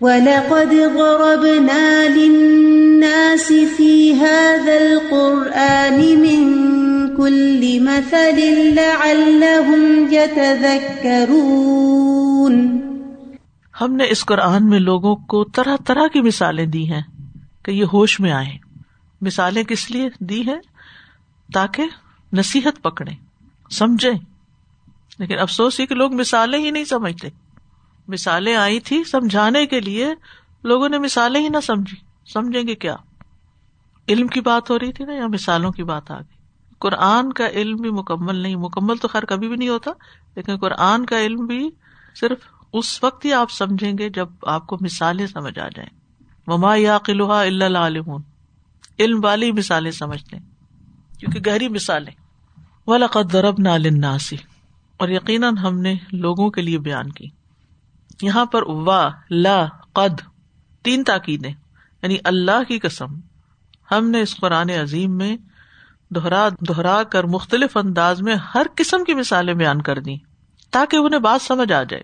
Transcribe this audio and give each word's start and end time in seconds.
وَلَقَدْ 0.00 0.72
ضَرَبْنَا 0.94 2.08
لِلنَّاسِ 2.08 3.46
فِي 3.76 4.14
هَذَا 4.14 4.74
الْقُرْآنِ 4.74 6.16
مِنْ 6.16 6.42
كُلِّ 7.16 7.80
مَثَلٍ 7.80 8.40
لَعَلَّهُمْ 8.74 10.12
يَتَذَكَّرُونَ 10.12 11.32
ہم 13.80 13.96
نے 13.96 14.04
اس 14.10 14.24
قرآن 14.24 14.68
میں 14.68 14.78
لوگوں 14.78 15.16
کو 15.16 15.44
طرح 15.44 15.76
طرح 15.86 16.08
کی 16.08 16.20
مثالیں 16.20 16.66
دی 16.66 16.92
ہیں 16.92 17.02
کہ 17.64 17.70
یہ 17.70 17.84
ہوش 17.84 18.20
میں 18.20 18.32
آئے 18.32 18.52
مثالیں 19.20 19.62
کس 19.64 19.90
لیے 19.90 20.08
دی 20.20 20.40
ہیں؟ 20.40 20.60
تاکہ 21.54 21.82
نصیحت 22.32 22.82
پکڑے 22.82 23.12
سمجھے 23.70 24.12
لیکن 25.18 25.38
افسوس 25.38 25.80
یہ 25.80 25.86
کہ 25.86 25.94
لوگ 25.94 26.14
مثالیں 26.14 26.58
ہی 26.58 26.70
نہیں 26.70 26.84
سمجھتے۔ 26.84 27.28
مثالیں 28.08 28.56
آئی 28.56 28.80
تھی 28.80 29.04
سمجھانے 29.04 29.66
کے 29.66 29.80
لیے، 29.80 30.14
لوگوں 30.64 30.88
نے 30.88 30.98
مثالیں 30.98 31.40
ہی 31.40 31.48
نہ 31.48 31.56
سمجھی۔ 31.62 31.96
سمجھیں 32.32 32.62
گے 32.66 32.74
کیا؟ 32.74 32.96
علم 34.08 34.26
کی 34.26 34.40
بات 34.40 34.70
ہو 34.70 34.78
رہی 34.78 34.92
تھی 34.92 35.04
نا، 35.04 35.12
یا 35.12 35.26
مثالوں 35.26 35.72
کی 35.72 35.82
بات 35.82 36.10
آ 36.10 36.18
گئی؟ 36.18 36.36
قرآن 36.78 37.32
کا 37.32 37.48
علم 37.48 37.76
بھی 37.76 37.90
مکمل 37.90 38.36
نہیں۔ 38.36 38.56
مکمل 38.56 38.96
تو 38.96 39.08
خیر 39.08 39.24
کبھی 39.24 39.48
بھی 39.48 39.56
نہیں 39.56 39.68
ہوتا، 39.68 39.90
لیکن 40.36 40.56
قرآن 40.56 41.06
کا 41.06 41.20
علم 41.20 41.46
بھی 41.46 41.70
صرف 42.20 42.38
اس 42.72 43.04
وقت 43.04 43.24
ہی 43.24 43.32
آپ 43.32 43.50
سمجھیں 43.50 43.92
گے 43.98 44.08
جب 44.08 44.28
آپ 44.42 44.66
کو 44.66 44.76
مثالیں 44.80 45.26
سمجھ 45.26 45.58
آ 45.58 45.68
جائیں۔ 45.68 45.90
مما 46.46 46.76
یا 46.76 46.98
قلوہ 46.98 47.34
اللہ 47.34 47.78
عالم 47.78 48.10
علم 48.98 49.24
والی 49.24 49.52
مثالیں 49.52 49.90
سمجھتے 49.90 50.36
کیونکہ 51.18 51.50
گہری 51.50 51.68
مثالیں۔ 51.68 52.12
و 52.86 52.96
لقد 52.96 53.32
درب 53.32 53.54
نالناسی 53.58 54.36
اور 54.96 55.08
یقیناً 55.08 55.56
ہم 55.56 55.80
نے 55.80 55.94
لوگوں 56.12 56.50
کے 56.50 56.62
لیے 56.62 56.78
بیان 56.78 57.12
کی۔ 57.12 57.28
یہاں 58.22 58.46
پر 58.46 58.62
وا، 58.62 59.10
لا، 59.30 59.66
قد، 59.92 60.20
تین 60.82 61.04
تاکیدیں 61.04 61.52
یعنی 62.02 62.16
اللہ 62.24 62.62
کی 62.68 62.78
قسم۔ 62.78 63.20
ہم 63.90 64.10
نے 64.10 64.20
اس 64.20 64.36
قرآن 64.36 64.70
عظیم 64.70 65.16
میں 65.16 65.36
دوہرا 66.10 66.48
دوہرا 66.60 67.02
کر 67.02 67.24
مختلف 67.24 67.76
انداز 67.76 68.22
میں 68.22 68.36
ہر 68.54 68.66
قسم 68.76 69.04
کی 69.04 69.14
مثالیں 69.14 69.54
بیان 69.54 69.82
کر 69.82 69.98
دی 69.98 70.16
تاکہ 70.70 70.96
انہیں 70.96 71.20
بات 71.20 71.42
سمجھ 71.42 71.72
آ 71.72 71.82
جائے۔ 71.82 72.02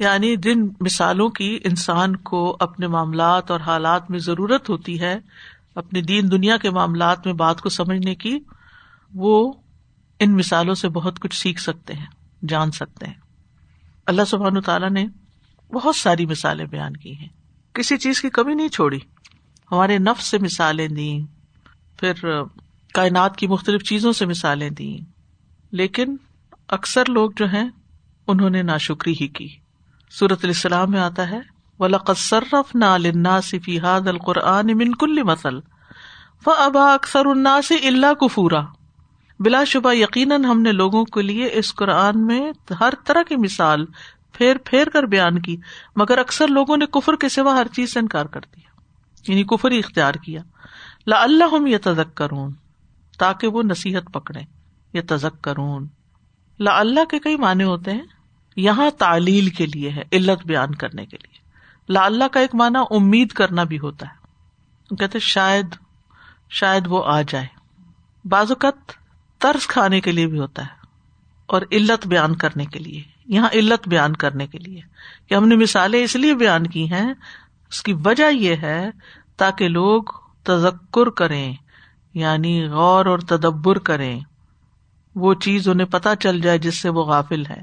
یعنی 0.00 0.36
جن 0.36 0.60
مثالوں 0.80 1.28
کی 1.28 1.58
انسان 1.64 2.16
کو 2.16 2.56
اپنے 2.60 2.86
معاملات 2.86 3.50
اور 3.50 3.60
حالات 3.60 4.10
میں 4.10 4.18
ضرورت 4.18 4.70
ہوتی 4.70 5.00
ہے، 5.00 5.18
اپنی 5.74 6.02
دین 6.02 6.30
دنیا 6.30 6.56
کے 6.56 6.70
معاملات 6.70 7.26
میں 7.26 7.34
بات 7.34 7.60
کو 7.60 7.68
سمجھنے 7.68 8.14
کی، 8.14 8.38
وہ 9.14 9.52
ان 10.18 10.36
مثالوں 10.36 10.74
سے 10.74 10.88
بہت 10.88 11.20
کچھ 11.20 11.36
سیکھ 11.36 11.60
سکتے 11.60 11.92
ہیں، 11.92 12.06
جان 12.48 12.70
سکتے 12.70 13.06
ہیں۔ 13.06 13.14
اللہ 14.10 14.24
سبحان 14.26 14.60
تعالیٰ 14.60 14.90
نے 14.90 15.06
بہت 15.72 15.96
ساری 15.96 16.26
مثالیں 16.26 16.66
بیان 16.66 16.96
کی 16.96 17.16
ہیں۔ 17.16 17.28
کسی 17.72 17.96
چیز 17.96 18.20
کی 18.20 18.30
کمی 18.30 18.54
نہیں 18.54 18.68
چھوڑی۔ 18.68 18.98
ہمارے 19.72 19.98
نفس 19.98 20.24
سے 20.24 20.38
مثالیں 20.38 20.88
دی 20.88 21.20
پھر 22.00 22.12
کائنات 22.94 23.36
کی 23.36 23.46
مختلف 23.46 23.82
چیزوں 23.82 24.12
سے 24.12 24.26
مثالیں 24.26 24.70
دی 24.70 24.98
لیکن 25.70 26.16
اکثر 26.68 27.08
لوگ 27.08 27.30
جو 27.36 27.48
ہیں، 27.48 27.68
انہوں 28.26 28.50
نے 28.50 28.62
ناشکری 28.62 29.14
ہی 29.20 29.28
کی۔ 29.28 29.48
سورت 30.10 30.44
السلام 30.44 30.90
میں 30.90 31.00
آتا 31.00 31.30
ہے 31.30 31.40
ولاقرف 31.78 32.76
نہ 32.76 33.40
صفی 33.42 33.78
حاد 33.78 34.06
القرآن 34.06 34.66
من 34.66 34.94
کل 34.94 35.22
مسل 35.22 35.54
و 36.46 36.50
ابا 36.50 36.94
اکثر 36.94 37.26
الناس 37.26 37.72
اللہ 37.84 38.14
کفورا 38.14 38.60
بلا 39.40 39.64
شبہ 39.64 39.92
یقیناً 39.92 40.44
ہم 40.44 40.62
نے 40.62 40.72
لوگوں 40.72 41.04
کے 41.04 41.22
لیے 41.22 41.50
اس 41.52 41.74
قرآن 41.74 42.26
میں 42.26 42.52
ہر 42.80 42.92
طرح 43.04 43.22
کی 43.22 43.36
مثال 43.36 43.86
پھیر 44.32 44.56
پھیر 44.64 44.88
کر 44.88 45.02
بیان 45.02 45.42
کی، 45.42 45.56
مگر 45.96 46.18
اکثر 46.18 46.48
لوگوں 46.48 46.76
نے 46.76 46.86
کفر 46.86 47.16
کے 47.16 47.28
سوا 47.28 47.52
ہر 47.52 47.66
چیز 47.68 47.92
سے 47.92 48.00
انکار 48.00 48.26
کر 48.26 48.40
دیا 48.40 48.80
یعنی 49.28 49.44
کفر 49.44 49.70
ہی 49.70 49.78
اختیار 49.78 50.14
کیا۔ 50.14 50.42
لا 51.06 51.22
اللہ 51.22 51.44
ہم 51.52 51.66
یہ 51.66 51.78
تزک 51.84 52.16
کرون 52.16 52.52
تاکہ 53.18 53.46
وہ 53.46 53.62
نصیحت 53.62 54.12
پکڑے 54.12 54.40
یہ 54.92 55.00
تزک 55.08 55.44
کرون 55.44 55.86
لا 56.60 56.80
اللہ 56.80 57.04
کے 57.04 57.18
کئی 57.18 57.36
معنی 57.36 57.64
ہوتے 57.64 57.92
ہیں۔ 57.92 58.06
یہاں 58.56 58.90
تعلیل 58.90 59.48
کے 59.48 59.66
لیے 59.66 59.90
ہے، 59.90 60.02
علت 60.12 60.46
بیان 60.46 60.74
کرنے 60.74 61.06
کے 61.06 61.16
لیے۔ 61.16 61.38
لا 61.92 62.04
اللہ 62.04 62.24
کا 62.32 62.40
ایک 62.40 62.54
معنی 62.54 62.96
امید 62.96 63.28
کرنا 63.28 63.62
بھی 63.62 63.78
ہوتا 63.78 64.06
ہے۔ 64.06 64.20
کہتے 64.96 65.18
شاید 65.18 65.66
شاید 66.50 66.86
وہ 66.86 67.02
آ 67.06 67.22
جائے۔ 67.22 67.46
بعض 68.24 68.50
اوقات 68.50 68.99
ترس 69.40 69.66
کھانے 69.66 70.00
کے 70.00 70.12
لیے 70.12 70.26
بھی 70.26 70.38
ہوتا 70.38 70.62
ہے 70.62 70.86
اور 71.46 71.62
علت 71.72 72.06
بیان 72.06 72.36
کرنے 72.36 72.66
کے 72.66 72.78
لیے، 72.78 73.02
یہاں 73.26 73.48
علت 73.52 73.88
بیان 73.88 74.16
کرنے 74.16 74.46
کے 74.46 74.58
لیے 74.58 74.80
کہ 75.28 75.34
ہم 75.34 75.48
نے 75.48 75.56
مثالیں 75.56 76.04
اس 76.04 76.16
لیے 76.16 76.34
بیان 76.34 76.66
کی 76.66 76.92
ہیں، 76.92 77.14
اس 77.70 77.82
کی 77.82 77.92
وجہ 77.92 78.32
یہ 78.32 78.56
ہے 78.56 78.90
تاکہ 79.36 79.68
لوگ 79.68 80.02
تذکر 80.44 81.10
کریں 81.10 81.54
یعنی 82.14 82.66
غور 82.66 83.06
اور 83.06 83.18
تدبر 83.18 83.78
کریں۔ 83.78 84.20
وہ 85.14 85.34
چیز 85.34 85.68
انہیں 85.68 85.86
پتہ 85.86 86.08
چل 86.20 86.40
جائے 86.40 86.58
جس 86.58 86.78
سے 86.78 86.88
وہ 86.88 87.04
غافل 87.04 87.46
ہے 87.46 87.62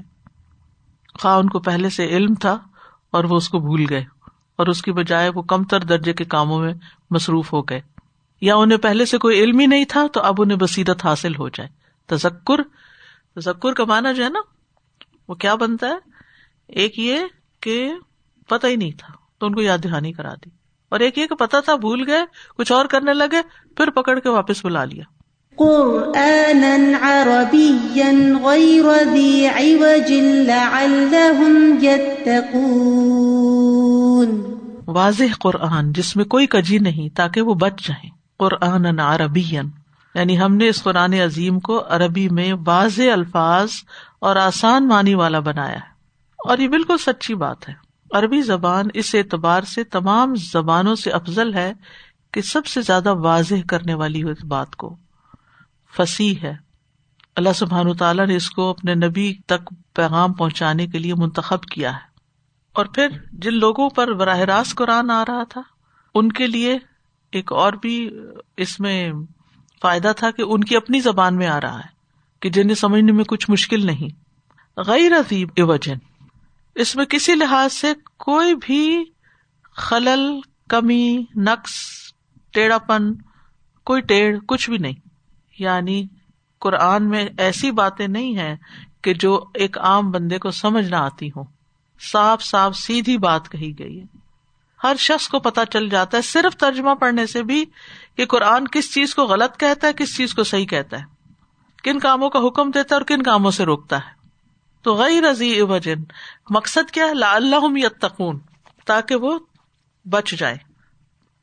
خواہ 1.20 1.38
ان 1.38 1.48
کو 1.48 1.58
پہلے 1.58 1.90
سے 1.90 2.06
علم 2.06 2.34
تھا 2.34 2.58
اور 3.10 3.24
وہ 3.24 3.36
اس 3.36 3.48
کو 3.48 3.58
بھول 3.58 3.84
گئے 3.90 4.04
اور 4.56 4.66
اس 4.66 4.82
کی 4.82 4.92
بجائے 4.92 5.28
وہ 5.28 5.42
کم 5.42 5.64
تر 5.64 5.80
درجے 5.80 6.12
کے 6.12 6.24
کاموں 6.24 6.58
میں 6.58 6.74
مصروف 7.10 7.52
ہو 7.52 7.62
گئے۔ 7.62 7.80
یا 8.40 8.56
انہیں 8.56 8.78
پہلے 8.78 9.04
سے 9.04 9.18
کوئی 9.18 9.40
علم 9.40 9.58
ہی 9.58 9.66
نہیں 9.66 9.84
تھا 9.88 10.06
تو 10.06 10.20
اب 10.20 10.34
انہیں 10.38 10.58
بصیرت 10.58 11.06
حاصل 11.06 11.34
ہو 11.38 11.48
جائے۔ 11.48 11.68
تذکر 12.06 12.62
تذکر 13.36 13.72
کا 13.72 13.84
مانا 13.84 14.12
جو 14.12 14.24
ہے 14.24 14.28
نا 14.28 14.40
وہ 15.28 15.34
کیا 15.34 15.54
بنتا 15.54 15.86
ہے؟ 15.86 15.96
ایک 16.68 16.98
یہ 16.98 17.18
کہ 17.60 17.92
پتہ 18.48 18.66
ہی 18.66 18.76
نہیں 18.76 18.92
تھا 18.98 19.14
تو 19.38 19.46
ان 19.46 19.54
کو 19.54 19.62
یاد 19.62 19.78
دہانی 19.84 20.12
کرا 20.12 20.34
دی۔ 20.34 20.50
اور 20.88 21.00
ایک 21.00 21.18
یہ 21.18 21.26
کہ 21.26 21.34
پتا 21.34 21.60
تھا 21.60 21.74
بھول 21.74 22.10
گئے 22.10 22.22
کچھ 22.56 22.72
اور 22.72 22.86
کرنے 22.86 23.12
لگے 23.14 23.42
پھر 23.76 23.90
پکڑ 23.90 24.18
کے 24.18 24.28
واپس 24.28 24.64
بلا 24.64 24.84
لیا۔ 24.84 25.04
واضح 34.86 35.34
قرآن 35.40 35.92
جس 35.92 36.16
میں 36.16 36.24
کوئی 36.24 36.46
کجی 36.46 36.78
نہیں 36.78 37.16
تاکہ 37.16 37.40
وہ 37.40 37.54
بچ 37.54 37.88
جائیں۔ 37.88 38.17
قرآن 38.38 39.00
عربی 39.00 39.56
یعنی 40.14 40.40
ہم 40.40 40.54
نے 40.54 40.68
اس 40.68 40.82
قرآن 40.82 41.14
عظیم 41.14 41.60
کو 41.60 41.84
عربی 41.88 42.28
میں 42.28 42.52
واضح 42.66 43.02
الفاظ 43.12 43.68
اور 44.18 44.36
آسان 44.36 44.88
معنی 44.88 45.14
والا 45.14 45.38
بنایا 45.38 45.74
ہے۔ 45.74 45.98
اور 46.44 46.58
یہ 46.58 46.68
بالکل 46.68 46.98
سچی 46.98 47.34
بات 47.34 47.68
ہے۔ 47.68 47.74
عربی 48.14 48.42
زبان 48.42 48.86
اس 48.94 49.14
اعتبار 49.14 49.62
سے 49.62 49.84
تمام 49.84 50.34
زبانوں 50.34 50.94
سے 50.94 51.10
افضل 51.10 51.54
ہے 51.54 51.72
کہ 52.32 52.42
سب 52.42 52.66
سے 52.66 52.82
زیادہ 52.82 53.14
واضح 53.14 53.54
کرنے 53.68 53.94
والی 53.94 54.22
ہو 54.22 54.28
اس 54.28 54.44
بات 54.44 54.76
کو۔ 54.76 54.96
فصیح 55.96 56.34
ہے۔ 56.42 56.56
اللہ 57.36 57.52
سبحان 57.54 57.96
تعالیٰ 57.96 58.26
نے 58.26 58.36
اس 58.36 58.50
کو 58.50 58.70
اپنے 58.70 58.94
نبی 58.94 59.34
تک 59.46 59.74
پیغام 59.94 60.32
پہنچانے 60.32 60.86
کے 60.86 60.98
لیے 60.98 61.14
منتخب 61.14 61.62
کیا 61.62 61.92
ہے۔ 61.92 62.08
اور 62.72 62.86
پھر 62.86 63.08
جن 63.32 63.54
لوگوں 63.54 63.90
پر 63.90 64.12
براہ 64.12 64.38
راست 64.38 64.74
قرآن 64.74 65.10
آ 65.10 65.24
رہا 65.28 65.44
تھا، 65.44 65.62
ان 66.14 66.32
کے 66.32 66.46
لیے 66.46 66.78
ایک 67.32 67.52
اور 67.52 67.72
بھی 67.72 68.10
اس 68.56 68.80
میں 68.80 69.12
فائدہ 69.82 70.12
تھا 70.16 70.30
کہ 70.30 70.42
ان 70.42 70.64
کی 70.64 70.76
اپنی 70.76 71.00
زبان 71.00 71.36
میں 71.36 71.46
آ 71.46 71.60
رہا 71.60 71.78
ہے 71.78 71.98
کہ 72.40 72.50
جنہیں 72.50 72.74
سمجھنے 72.74 73.12
میں 73.12 73.24
کچھ 73.24 73.50
مشکل 73.50 73.86
نہیں۔ 73.86 74.08
غیر 74.76 75.12
عظیب 75.12 75.48
وجن 75.58 75.96
اس 76.74 76.96
میں 76.96 77.04
کسی 77.04 77.34
لحاظ 77.34 77.72
سے 77.72 77.92
کوئی 78.16 78.54
بھی 78.54 79.04
خلل، 79.62 80.40
کمی، 80.68 81.24
نقص 81.36 81.72
ٹیڑھا 82.52 82.78
پن 82.78 83.14
کوئی 83.84 84.00
ٹیڑھ، 84.00 84.38
کچھ 84.48 84.70
بھی 84.70 84.78
نہیں۔ 84.78 85.08
یعنی 85.58 86.06
قرآن 86.58 87.08
میں 87.08 87.26
ایسی 87.38 87.70
باتیں 87.70 88.08
نہیں 88.08 88.36
ہے 88.36 88.56
کہ 89.02 89.14
جو 89.14 89.44
ایک 89.54 89.78
عام 89.78 90.10
بندے 90.10 90.38
کو 90.38 90.50
سمجھ 90.50 90.86
نہ 90.86 90.96
آتی 90.96 91.28
ہوں۔ 91.28 91.44
صاف 92.12 92.42
صاف، 92.42 92.76
سیدھی 92.76 93.18
بات 93.18 93.48
کہی 93.48 93.78
گئی 93.78 94.00
ہے۔ 94.00 94.17
ہر 94.82 94.96
شخص 94.98 95.28
کو 95.28 95.38
پتا 95.38 95.66
چل 95.66 95.88
جاتا 95.88 96.16
ہے 96.16 96.22
صرف 96.22 96.56
ترجمہ 96.56 96.94
پڑھنے 96.94 97.26
سے 97.26 97.42
بھی 97.42 97.64
کہ 98.16 98.26
قرآن 98.26 98.68
کس 98.68 98.94
چیز 98.94 99.14
کو 99.14 99.22
غلط 99.22 99.56
کہتا 99.56 99.86
ہے، 99.86 99.92
کس 99.92 100.16
چیز 100.16 100.34
کو 100.34 100.44
صحیح 100.44 100.66
کہتا 100.66 100.98
ہے۔ 100.98 101.02
کن 101.82 101.98
کاموں 101.98 102.30
کا 102.30 102.38
حکم 102.38 102.70
دیتا 102.70 102.94
ہے 102.94 103.00
اور 103.00 103.06
کن 103.06 103.22
کاموں 103.22 103.50
سے 103.50 103.64
روکتا 103.64 103.96
ہے۔ 103.96 104.10
تو 104.82 104.94
غیر 104.94 105.24
رضی 105.24 105.60
وجن، 105.60 106.02
مقصد 106.50 106.90
کیا 106.90 107.06
ہے؟ 107.06 107.14
لا 107.14 107.34
اللہ 107.34 107.78
یتقون، 107.78 108.38
تاکہ 108.86 109.14
وہ 109.14 109.38
بچ 110.04 110.30
جائے۔ 110.30 110.56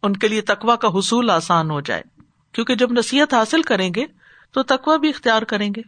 ان 0.04 0.18
کے 0.18 0.28
لیے 0.28 0.42
تقوا 0.42 0.76
کا 0.76 0.88
حصول 0.88 1.30
آسان 1.30 1.72
ہو 1.72 1.82
جائے۔ 1.82 2.04
کیونکہ 2.52 2.76
جب 2.76 2.92
نصیحت 2.92 3.34
حاصل 3.34 3.62
کریں 3.62 3.94
گے 3.96 4.06
تو 4.52 4.64
تقوا 4.64 4.98
بھی 4.98 5.10
اختیار 5.10 5.42
کریں 5.42 5.70
گے۔ 5.76 5.82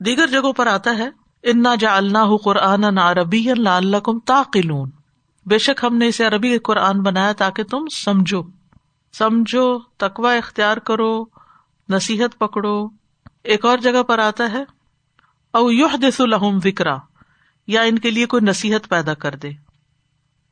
دیگر 0.00 0.26
جگہوں 0.26 0.52
پر 0.52 0.66
آتا 0.66 0.98
ہے، 0.98 1.08
انا 1.42 1.74
جا 1.74 1.96
اللہ 1.96 2.36
قرآن 2.44 2.98
عربی 2.98 3.50
اللہ 3.50 3.68
اللہ 3.68 3.96
تاقلون 4.26 4.90
بے 5.46 5.58
شک 5.58 5.84
ہم 5.84 5.96
نے 5.96 6.06
اسے 6.06 6.24
عربی 6.24 6.58
قرآن 6.58 7.02
بنایا 7.02 7.32
تاکہ 7.32 7.64
تم 7.64 7.88
سمجھو۔ 7.88 8.42
سمجھو 9.18 9.78
تقوا 9.78 10.34
اختیار 10.34 10.76
کرو، 10.76 11.24
نصیحت 11.88 12.38
پکڑو۔ 12.38 12.88
ایک 13.44 13.64
اور 13.64 13.78
جگہ 13.78 14.02
پر 14.02 14.18
آتا 14.18 14.52
ہے، 14.52 14.64
او 15.52 15.72
یوح 15.72 15.96
دس 15.96 16.20
الحم 16.20 16.58
وکرا 16.64 16.96
یا 17.66 17.82
ان 17.82 17.98
کے 17.98 18.10
لیے 18.10 18.26
کوئی 18.26 18.48
نصیحت 18.48 18.88
پیدا 18.88 19.14
کر 19.14 19.34
دے۔ 19.34 19.50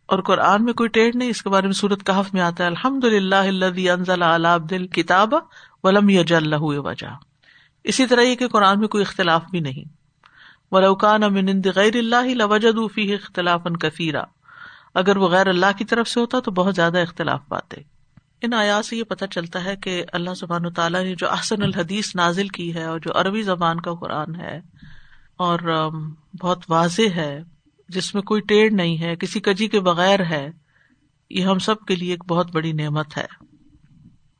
اور 0.06 0.18
قرآن 0.18 0.64
میں 0.64 0.72
کوئی 0.72 0.88
ٹیڑھ 0.88 1.16
نہیں، 1.16 1.30
اس 1.30 1.42
کے 1.42 1.48
بارے 1.48 1.66
میں 1.66 1.74
سورت 1.74 2.06
کہف 2.06 2.34
میں 2.34 2.42
آتا 2.42 2.64
ہے 2.64 2.68
الحمد 2.68 3.04
للہ 3.04 4.56
دل 4.70 4.86
کتاب 4.86 5.34
ولم 5.82 6.08
یج 6.08 6.32
اللہ 6.34 6.60
وجہ۔ 6.60 7.14
اسی 7.84 8.06
طرح 8.06 8.20
یہ 8.20 8.34
کہ 8.34 8.48
قرآن 8.48 8.80
میں 8.80 8.88
کوئی 8.88 9.02
اختلاف 9.02 9.44
بھی 9.50 9.60
نہیں۔ 9.60 9.84
ولوکان 10.70 11.22
امن 11.22 11.60
غیر 11.74 11.96
اللہ 11.96 12.34
لوجد 12.34 12.94
فی 12.94 13.14
اختلاف 13.14 13.60
کثیرہ 13.80 14.22
اگر 14.94 15.16
وہ 15.16 15.28
غیر 15.28 15.46
اللہ 15.46 15.66
کی 15.78 15.84
طرف 15.84 16.08
سے 16.08 16.20
ہوتا 16.20 16.40
تو 16.40 16.50
بہت 16.50 16.74
زیادہ 16.74 16.98
اختلاف 16.98 17.40
پاتے 17.48 17.80
ان 18.42 18.54
آیات 18.54 18.84
سے 18.84 18.96
یہ 18.96 19.04
پتہ 19.04 19.24
چلتا 19.24 19.64
ہے 19.64 19.76
کہ 19.76 20.04
اللہ 20.12 20.34
سبحان 20.34 20.72
تعالیٰ 20.72 21.02
نے 21.02 21.14
جو 21.14 21.30
احسن 21.30 21.62
الحدیث 21.62 22.16
نازل 22.16 22.48
کی 22.48 22.74
ہے 22.74 22.84
اور 22.84 22.98
جو 22.98 23.20
عربی 23.20 23.42
زبان 23.42 23.80
کا 23.80 23.94
قرآن 23.94 24.34
ہے 24.34 24.60
اور 25.36 25.58
بہت 26.42 26.64
واضح 26.68 27.08
ہے، 27.16 27.40
جس 27.88 28.14
میں 28.14 28.22
کوئی 28.22 28.40
ٹیڑھ 28.40 28.72
نہیں 28.72 28.98
ہے، 28.98 29.16
کسی 29.16 29.40
کجی 29.40 29.68
کے 29.68 29.80
بغیر 29.80 30.20
ہے، 30.24 30.50
یہ 31.30 31.44
ہم 31.44 31.58
سب 31.58 31.80
کے 31.80 31.94
لیے 31.94 32.10
ایک 32.10 32.24
بہت 32.24 32.50
بڑی 32.52 32.72
نعمت 32.72 33.18
ہے۔ 33.18 33.26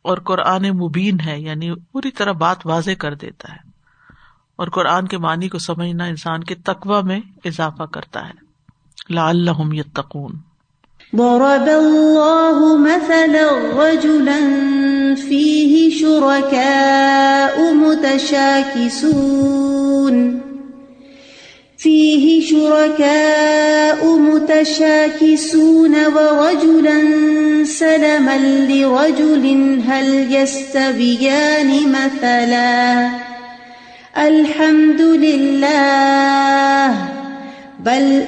اور 0.03 0.19
قرآن 0.19 0.63
مبین 0.63 1.21
ہے 1.21 1.41
یعنی 1.41 1.75
پوری 1.75 2.11
طرح 2.11 2.33
بات 2.33 2.67
واضح 2.67 2.91
کر 2.99 3.15
دیتا 3.15 3.53
ہے۔ 3.53 3.71
اور 4.57 4.69
قرآن 4.69 5.09
کے 5.09 5.19
معنی 5.19 5.49
کو 5.49 5.59
سمجھنا 5.59 6.05
انسان 6.05 6.45
کے 6.45 6.55
تقوا 6.55 7.01
میں 7.01 7.21
اضافہ 7.45 7.83
کرتا 7.83 8.29
ہے۔ 8.29 8.52
لعلهم 9.11 9.73
يتقون 9.73 10.33
ضرب 11.17 11.69
الله 11.69 12.79
مثلا 12.79 13.51
رجلا 13.77 14.41
فيه 15.15 16.01
شركاء 16.01 17.75
متشاكسون 17.75 19.13
فيه 21.79 22.47
شركاء 22.47 24.17
متشاكسون 24.17 26.07
ورجلا 26.07 27.25
سلما 27.65 28.39
لرجل 28.69 29.81
هل 29.87 30.35
يستبيان 30.35 31.93
مثلا۔ 31.93 33.11
الحمد 34.17 35.01
لله 35.01 37.12
بل 37.85 38.23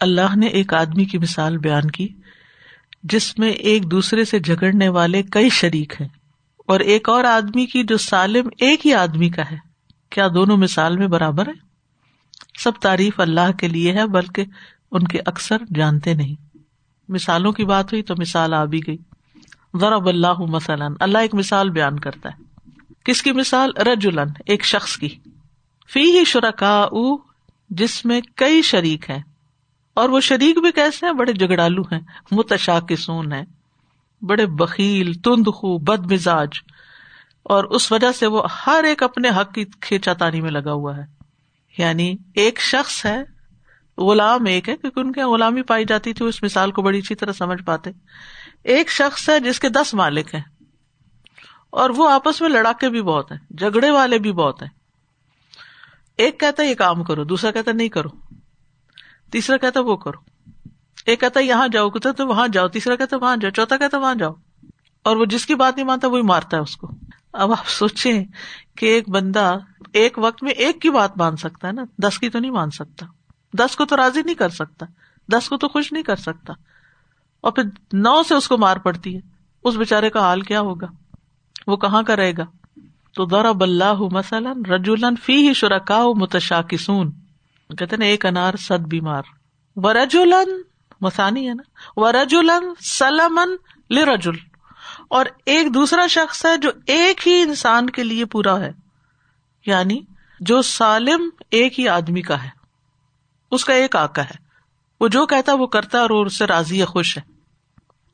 اللہ 0.00 0.36
نے 0.36 0.46
ایک 0.46 0.74
آدمی 0.74 1.04
کی 1.04 1.18
مثال 1.18 1.58
بیان 1.58 1.90
کی 1.90 2.08
جس 3.02 3.38
میں 3.38 3.50
ایک 3.50 3.90
دوسرے 3.90 4.24
سے 4.24 4.38
جھگڑنے 4.38 4.88
والے 4.88 5.22
کئی 5.22 5.48
شریک 5.48 6.00
ہیں 6.00 6.08
اور 6.66 6.80
ایک 6.80 7.08
اور 7.08 7.24
آدمی 7.24 7.66
کی 7.66 7.84
جو 7.84 7.96
سالم 7.96 8.48
ایک 8.58 8.86
ہی 8.86 8.94
آدمی 8.94 9.30
کا 9.30 9.42
ہے۔ 9.50 9.56
کیا 10.10 10.28
دونوں 10.34 10.56
مثال 10.56 10.96
میں 10.96 11.06
برابر 11.06 11.48
ہے 11.48 11.52
سب 12.58 12.72
تعریف 12.80 13.20
اللہ 13.20 13.52
کے 13.52 13.68
لیے 13.68 13.92
ہے 13.92 14.06
بلکہ 14.06 14.44
ان 14.90 15.04
کے 15.04 15.18
اکثر 15.26 15.56
جانتے 15.74 16.14
نہیں۔ 16.14 16.58
مثالوں 17.08 17.52
کی 17.52 17.64
بات 17.64 17.92
ہوئی 17.92 18.02
تو 18.02 18.14
مثال 18.18 18.54
آ 18.54 18.64
بھی 18.64 18.80
گئی۔ 18.86 18.96
ضرب 19.74 20.08
اللہ 20.08 20.40
مثلاً۔ 20.40 20.94
اللہ 21.00 21.18
ایک 21.18 21.34
مثال 21.34 21.70
بیان 21.70 21.98
کرتا 21.98 22.28
ہے۔ 22.28 22.51
کس 23.04 23.22
کی 23.22 23.32
مثال؟ 23.32 23.70
رجولن 23.76 24.28
ایک 24.46 24.64
شخص 24.64 24.96
کی۔ 24.96 25.08
فی 25.92 26.18
ہی 26.18 26.24
شرکا 26.24 26.86
جس 27.70 28.04
میں 28.04 28.20
کئی 28.36 28.62
شریک 28.62 29.10
ہیں۔ 29.10 29.22
اور 29.94 30.08
وہ 30.08 30.20
شریک 30.20 30.58
بھی 30.58 30.72
کیسے 30.72 31.06
ہیں؟ 31.06 31.12
بڑے 31.12 31.32
جگڑالو 31.32 31.82
ہیں 31.82 32.00
متشا 32.30 32.80
کسون 32.80 33.32
بڑے 34.22 34.46
بکیل 34.46 35.12
تند 35.12 35.48
خو 35.54 35.78
بد 35.78 36.12
مزاج 36.12 36.48
اور 37.42 37.64
اس 37.64 37.92
وجہ 37.92 38.12
سے 38.12 38.26
وہ 38.26 38.46
ہر 38.66 38.84
ایک 38.84 39.02
اپنے 39.02 39.28
حق 39.28 39.54
کی 39.54 39.64
کھینچا 39.80 40.12
تانی 40.12 40.40
میں 40.40 40.50
لگا 40.50 40.72
ہوا 40.72 40.96
ہے۔ 40.96 41.02
یعنی 41.78 42.16
ایک 42.34 42.60
شخص 42.60 43.06
ہے، 43.06 43.22
غلام 43.98 44.46
ایک 44.46 44.68
ہے، 44.68 44.76
کیونکہ 44.76 45.00
ان 45.00 45.12
کے 45.12 45.22
غلامی 45.22 45.62
پائی 45.62 45.84
جاتی 45.84 46.12
تھی، 46.12 46.26
اس 46.26 46.42
مثال 46.42 46.70
کو 46.70 46.82
بڑی 46.82 46.98
اچھی 46.98 47.14
طرح 47.14 47.32
سمجھ 47.32 47.62
پاتے۔ 47.62 47.90
ایک 48.64 48.90
شخص 48.90 49.28
ہے 49.28 49.40
جس 49.40 49.60
کے 49.60 49.68
دس 49.68 49.94
مالک 49.94 50.34
ہیں۔ 50.34 50.42
اور 51.72 51.90
وہ 51.90 52.10
آپس 52.10 52.40
میں 52.40 52.48
لڑاکے 52.48 52.88
بھی 52.88 53.02
بہت 53.02 53.32
ہیں، 53.32 53.38
جھگڑے 53.52 53.90
والے 53.90 54.18
بھی 54.18 54.32
بہت 54.32 54.62
ہیں۔ 54.62 54.68
ایک 56.16 56.40
کہتا 56.40 56.62
ہے 56.62 56.68
یہ 56.68 56.74
کام 56.74 57.04
کرو، 57.04 57.24
دوسرا 57.24 57.50
کہتا 57.50 57.72
نہیں 57.72 57.88
کرو۔ 57.88 58.08
تیسرا 59.32 59.56
کہتا 59.56 59.80
وہ 59.80 59.96
کرو۔ 59.96 60.18
ایک 61.06 61.20
کہتا 61.20 61.40
ہے 61.40 61.44
یہاں 61.44 61.68
جاؤ، 61.68 61.90
کہتا 61.90 62.12
تو 62.12 62.26
وہاں 62.26 62.48
جاؤ۔ 62.48 62.68
تیسرا 62.68 62.96
کہتا 62.96 63.16
وہاں 63.16 63.36
جاؤ۔ 63.36 63.50
چوتھا 63.50 63.76
کہتا 63.76 63.98
وہاں 63.98 64.14
جاؤ۔ 64.14 64.32
اور 65.02 65.16
وہ 65.16 65.24
جس 65.24 65.46
کی 65.46 65.54
بات 65.54 65.76
نہیں 65.76 65.86
مانتا، 65.86 66.08
وہی 66.08 66.22
مارتا 66.22 66.56
ہے 66.56 66.62
اس 66.62 66.76
کو۔ 66.76 66.90
اب 67.32 67.52
آپ 67.52 67.68
سوچیں 67.68 68.24
کہ 68.76 68.86
ایک 68.86 69.08
بندہ 69.08 69.58
ایک 69.92 70.18
وقت 70.18 70.42
میں 70.42 70.50
ایک 70.50 70.82
کی 70.82 70.90
بات 70.90 71.16
مان 71.16 71.36
سکتا 71.36 71.68
ہے 71.68 71.72
نا۔ 71.72 71.82
دس 71.98 72.18
کی 72.18 72.30
تو 72.30 72.38
نہیں 72.38 72.50
مان 72.50 72.70
سکتا۔ 72.70 73.06
دس 73.52 73.76
کو 73.76 73.84
تو 73.84 73.96
راضی 73.96 74.22
نہیں 74.22 74.34
کر 74.34 74.48
سکتا۔ 74.48 74.86
دس 75.28 75.48
کو 75.48 75.56
تو 75.56 75.68
خوش 75.68 75.92
نہیں 75.92 76.02
کر 76.02 76.16
سکتا۔ 76.16 76.52
اور 77.40 77.52
پھر 77.52 77.62
نو 77.92 78.22
سے 78.22 78.34
اس 78.34 78.48
کو 78.48 78.58
مار 78.58 78.76
پڑتی 78.76 79.16
ہے۔ 79.16 79.20
اس 79.64 79.74
بےچارے 79.74 80.10
کا 80.10 80.20
حال 80.20 80.40
کیا 80.40 80.60
ہوگا؟ 80.60 80.86
وہ 81.66 81.76
کہاں 81.76 82.02
کا 82.02 82.16
رہے 82.16 82.32
گا؟ 82.38 82.44
تو 83.14 83.24
ضرب 83.26 83.62
اللہ 83.62 83.94
مثلاً 83.94 84.62
رجولن 84.64 85.16
فی 85.16 85.48
ہی 85.48 85.54
شرکا 85.54 86.04
متشاکسون۔ 86.16 87.10
کہتے 87.78 87.96
نا، 87.96 88.04
ایک 88.04 88.26
انار، 88.26 88.54
سد 88.54 88.80
بیمار۔ 88.80 89.22
و 89.76 89.92
مسانی 91.00 91.48
ہے 91.48 91.54
نا 91.54 91.62
و 91.96 92.10
سلمن 92.80 93.50
لرجل۔ 93.90 94.32
اور 95.10 95.26
ایک 95.46 95.74
دوسرا 95.74 96.06
شخص 96.06 96.46
ہے 96.46 96.56
جو 96.56 96.70
ایک 96.86 97.28
ہی 97.28 97.42
انسان 97.42 97.90
کے 97.90 98.04
لیے 98.04 98.24
پورا 98.24 98.60
ہے 98.60 98.72
یعنی 99.66 100.00
جو 100.40 100.62
سالم 100.62 101.30
ایک 101.50 101.80
ہی 101.80 101.88
آدمی 101.88 102.22
کا 102.22 102.44
ہے۔ 102.44 102.48
اس 103.50 103.64
کا 103.64 103.72
ایک 103.72 103.96
آکا 103.96 104.22
ہے۔ 104.24 104.34
وہ 105.00 105.08
جو 105.08 105.26
کہتا 105.26 105.54
وہ 105.54 105.66
کرتا 105.66 105.98
اور 105.98 106.26
اس 106.26 106.38
سے 106.38 106.46
راضی 106.46 106.80
ہے 106.80 106.84
خوش 106.84 107.18
ہے۔ 107.18 107.22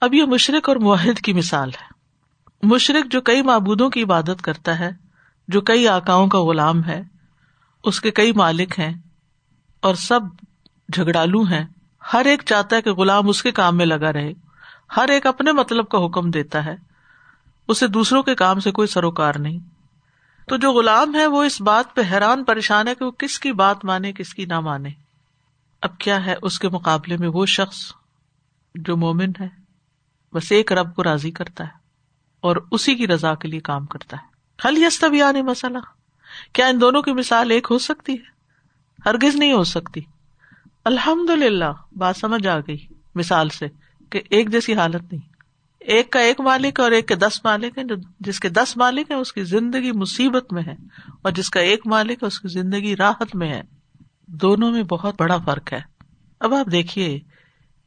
اب 0.00 0.14
یہ 0.14 0.24
مشرق 0.24 0.68
اور 0.68 0.76
معاہد 0.76 1.18
کی 1.18 1.32
مثال 1.32 1.68
ہے۔ 1.68 1.97
مشرق 2.62 3.12
جو 3.12 3.20
کئی 3.20 3.42
معبودوں 3.42 3.90
کی 3.90 4.02
عبادت 4.02 4.42
کرتا 4.42 4.78
ہے، 4.78 4.90
جو 5.48 5.60
کئی 5.60 5.88
آکاؤں 5.88 6.28
کا 6.28 6.40
غلام 6.40 6.84
ہے، 6.84 7.02
اس 7.84 8.00
کے 8.00 8.10
کئی 8.10 8.32
مالک 8.32 8.78
ہیں 8.78 8.94
اور 9.80 9.94
سب 9.94 10.20
جھگڑالو 10.92 11.42
ہیں۔ 11.42 11.64
ہر 12.12 12.24
ایک 12.24 12.42
چاہتا 12.46 12.76
ہے 12.76 12.82
کہ 12.82 12.92
غلام 12.92 13.28
اس 13.28 13.42
کے 13.42 13.50
کام 13.50 13.76
میں 13.76 13.86
لگا 13.86 14.12
رہے۔ 14.12 14.32
ہر 14.96 15.08
ایک 15.08 15.26
اپنے 15.26 15.52
مطلب 15.52 15.88
کا 15.88 16.06
حکم 16.06 16.30
دیتا 16.30 16.64
ہے۔ 16.64 16.76
اسے 17.68 17.86
دوسروں 17.86 18.22
کے 18.22 18.34
کام 18.34 18.60
سے 18.60 18.70
کوئی 18.70 18.88
سروکار 18.88 19.34
نہیں۔ 19.38 19.58
تو 20.48 20.56
جو 20.56 20.72
غلام 20.72 21.14
ہے، 21.14 21.26
وہ 21.26 21.42
اس 21.44 21.60
بات 21.60 21.94
پہ 21.94 22.00
حیران 22.10 22.44
پریشان 22.44 22.88
ہے 22.88 22.94
کہ 22.94 23.04
وہ 23.04 23.10
کس 23.10 23.38
کی 23.38 23.52
بات 23.52 23.84
مانے، 23.84 24.12
کس 24.12 24.34
کی 24.34 24.44
نہ 24.44 24.60
مانے۔ 24.60 24.88
اب 25.82 25.98
کیا 25.98 26.26
ہے 26.26 26.34
اس 26.42 26.58
کے 26.58 26.68
مقابلے 26.68 27.16
میں 27.16 27.28
وہ 27.28 27.46
شخص 27.46 27.92
جو 28.74 28.96
مومن 28.96 29.30
ہے؟ 29.40 29.48
بس 30.32 30.52
ایک 30.52 30.72
رب 30.72 30.94
کو 30.94 31.04
راضی 31.04 31.30
کرتا 31.30 31.64
ہے۔ 31.64 31.77
اور 32.40 32.56
اسی 32.70 32.94
کی 32.94 33.06
رضا 33.06 33.34
کے 33.34 33.48
لیے 33.48 33.60
کام 33.60 33.86
کرتا 33.86 34.16
ہے۔ 34.16 34.28
حل 34.68 34.78
یس 34.78 35.04
مسئلہ۔ 35.44 35.78
کیا 36.52 36.66
ان 36.66 36.80
دونوں 36.80 37.02
کی 37.02 37.12
مثال 37.12 37.50
ایک 37.50 37.66
ہو 37.70 37.78
سکتی 37.78 38.12
ہے؟ 38.12 38.38
ہرگز 39.06 39.36
نہیں 39.36 39.52
ہو 39.52 39.64
سکتی۔ 39.64 40.00
الحمد 40.84 41.30
للہ 41.30 41.96
بات 41.96 42.16
سمجھ 42.16 42.46
آ 42.46 42.58
گئی۔ 42.58 42.86
مثال 43.14 43.48
سے 43.48 43.66
کہ 44.10 44.20
ایک 44.30 44.50
جیسی 44.50 44.74
حالت 44.74 45.12
نہیں۔ 45.12 45.28
ایک 45.80 46.10
کا 46.10 46.20
ایک 46.20 46.40
مالک 46.40 46.80
اور 46.80 46.90
ایک 46.90 47.08
کے 47.08 47.14
دس 47.14 47.40
مالک 47.44 47.78
ہے 47.78 47.84
جو 47.84 47.94
جس 48.20 48.40
کے 48.40 48.48
دس 48.48 48.76
مالک 48.76 49.10
ہے 49.10 49.16
اس 49.16 49.32
کی 49.32 49.44
زندگی 49.44 49.92
مصیبت 49.92 50.52
میں 50.52 50.62
ہے۔ 50.62 50.74
اور 51.22 51.32
جس 51.32 51.50
کا 51.50 51.60
ایک 51.60 51.86
مالک 51.86 52.22
ہے، 52.22 52.26
اس 52.26 52.40
کی 52.40 52.48
زندگی 52.48 52.96
راحت 52.96 53.34
میں 53.34 53.48
ہے۔ 53.48 53.62
دونوں 54.26 54.72
میں 54.72 54.82
بہت 54.82 55.14
بڑا 55.18 55.36
فرق 55.36 55.72
ہے۔ 55.72 55.80
اب 56.40 56.54
آپ 56.54 56.66
دیکھیے، 56.72 57.20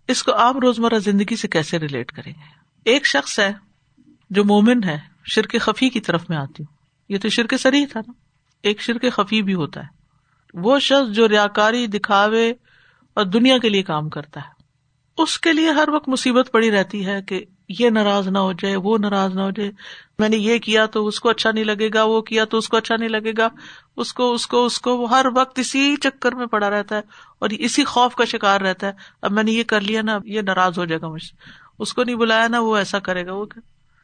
اس 0.08 0.24
کو 0.24 0.36
عام 0.36 0.60
روزمرہ 0.60 1.00
زندگی 1.00 1.36
سے 1.36 1.48
کیسے 1.48 1.80
ریلیٹ 1.80 2.12
کریں 2.12 2.34
گے؟ 2.34 2.54
ایک 2.86 3.06
شخص 3.06 3.40
ہے 3.40 3.71
جو 4.32 4.44
مومن 4.44 4.84
ہے، 4.84 5.00
شرک 5.26 5.56
خفی 5.62 5.90
کی 5.90 6.00
طرف 6.00 6.30
میں 6.30 6.38
آتی 6.38 6.64
ہوں۔ 6.64 6.76
یہ 7.10 7.18
تو 7.18 7.30
شرک 7.30 7.54
سری 7.60 7.86
تھا 7.86 8.00
نا۔ 8.00 8.12
ایک 8.64 8.82
شرک 8.82 9.06
خفی 9.14 9.42
بھی 9.42 9.54
ہوتا 9.54 9.82
ہے۔ 9.82 9.88
وہ 10.54 10.80
شخص 10.80 11.16
جو 11.16 11.28
ریا 11.28 11.48
کاری 11.48 11.88
دکھاوے 11.88 12.54
اور 13.14 13.26
دنیا 13.26 13.58
کے 13.58 13.70
لیے 13.70 13.84
کام 13.84 14.10
کرتا 14.10 14.40
ہے۔ 14.40 14.62
اس 15.18 15.40
کے 15.40 15.54
لیے 15.54 15.72
ہر 15.72 15.90
وقت 15.90 16.10
مصیبت 16.10 16.52
پڑی 16.52 16.72
رہتی 16.72 17.06
ہے 17.06 17.22
کہ 17.22 17.46
یہ 17.80 17.90
ناراض 17.90 18.28
نہ 18.28 18.38
ہو 18.38 18.54
جائے، 18.54 18.76
وہ 18.76 18.98
ناراض 18.98 19.36
نہ 19.36 19.42
ہو 19.42 19.52
جائے۔ 19.52 19.72
میں 20.20 20.30
نے 20.30 20.38
یہ 20.38 20.58
کیا 20.58 20.86
تو 20.86 21.08
اس 21.08 21.20
کو 21.20 21.30
اچھا 21.30 21.52
نہیں 21.52 21.64
لگے 21.64 21.90
گا، 21.94 22.04
وہ 22.04 22.22
کیا 22.22 22.46
تو 22.46 22.58
اس 22.58 22.68
کو 22.68 22.78
اچھا 22.78 22.96
نہیں 22.96 23.10
لگے 23.10 23.32
گا۔ 23.38 23.50
اس 23.98 24.14
کو 24.14 24.34
اس 24.34 24.48
کو 24.48 24.66
اس 24.66 24.80
کو 24.80 24.98
وہ 24.98 25.10
ہر 25.10 25.26
وقت 25.36 25.60
اسی 25.60 25.96
چکر 25.96 26.36
میں 26.36 26.46
پڑا 26.46 26.70
رہتا 26.70 26.96
ہے 26.96 27.02
اور 27.40 27.50
اسی 27.50 27.84
خوف 27.84 28.16
کا 28.16 28.26
شکار 28.26 28.62
رہتا 28.62 28.88
ہے۔ 28.88 28.92
اب 29.22 29.32
میں 29.32 29.44
نے 29.44 29.52
یہ 29.52 29.64
کر 29.64 29.82
لیا 29.82 30.02
نا 30.02 30.20
یہ 30.26 30.42
ناراض 30.42 30.80
ہو 30.80 30.86
جائے 30.86 31.02
گا 31.02 31.08
مجھ 31.08 31.24
سے۔ 31.24 31.36
اس 31.80 31.94
کو 31.94 32.04
نہیں 32.04 32.16
بلایا 32.16 32.48
نا، 32.48 32.60
وہ 32.60 32.78
ایسا 32.78 33.00
کرے 33.00 33.26
گا، 33.26 33.34
وہ 33.34 33.46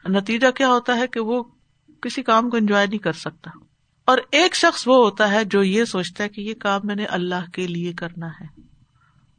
نتیجہ 0.06 0.52
کیا 0.52 0.68
ہوتا 0.68 0.98
ہے 0.98 1.08
کہ 1.08 1.20
وہ 1.20 1.44
کسی 2.02 2.24
کام 2.24 2.50
کو 2.50 2.58
انجوائے 2.58 2.88
نہیں 2.88 3.00
کر 3.00 3.14
سکتا۔ 3.14 3.52
اور 4.06 4.18
ایک 4.32 4.56
شخص 4.56 4.88
وہ 4.88 4.96
ہوتا 4.96 5.32
ہے 5.32 5.44
جو 5.44 5.64
یہ 5.64 5.86
سوچتا 5.86 6.24
ہے 6.24 6.30
کہ 6.30 6.42
یہ 6.42 6.54
کام 6.54 6.82
میں 6.84 6.96
نے 6.96 7.06
اللہ 7.06 7.50
کے 7.54 7.68
لیے 7.68 7.94
کرنا 7.94 8.28
ہے۔ 8.28 8.62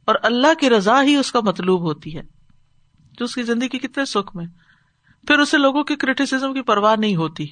اور 0.05 0.15
اللہ 0.23 0.53
کی 0.59 0.69
رضا 0.69 1.03
ہی 1.03 1.15
اس 1.15 1.31
کا 1.31 1.39
مطلوب 1.39 1.81
ہوتی 1.81 2.17
ہے، 2.17 2.21
جو 3.11 3.25
اس 3.25 3.35
کی 3.35 3.43
زندگی 3.43 3.79
کتنے 3.79 4.05
سکھ 4.05 4.35
میں۔ 4.35 4.45
پھر 5.27 5.39
اسے 5.39 5.57
لوگوں 5.57 5.83
کی 5.83 5.95
کریٹیسم 5.95 6.53
کی 6.53 6.61
پرواہ 6.61 6.95
نہیں 6.95 7.15
ہوتی 7.15 7.47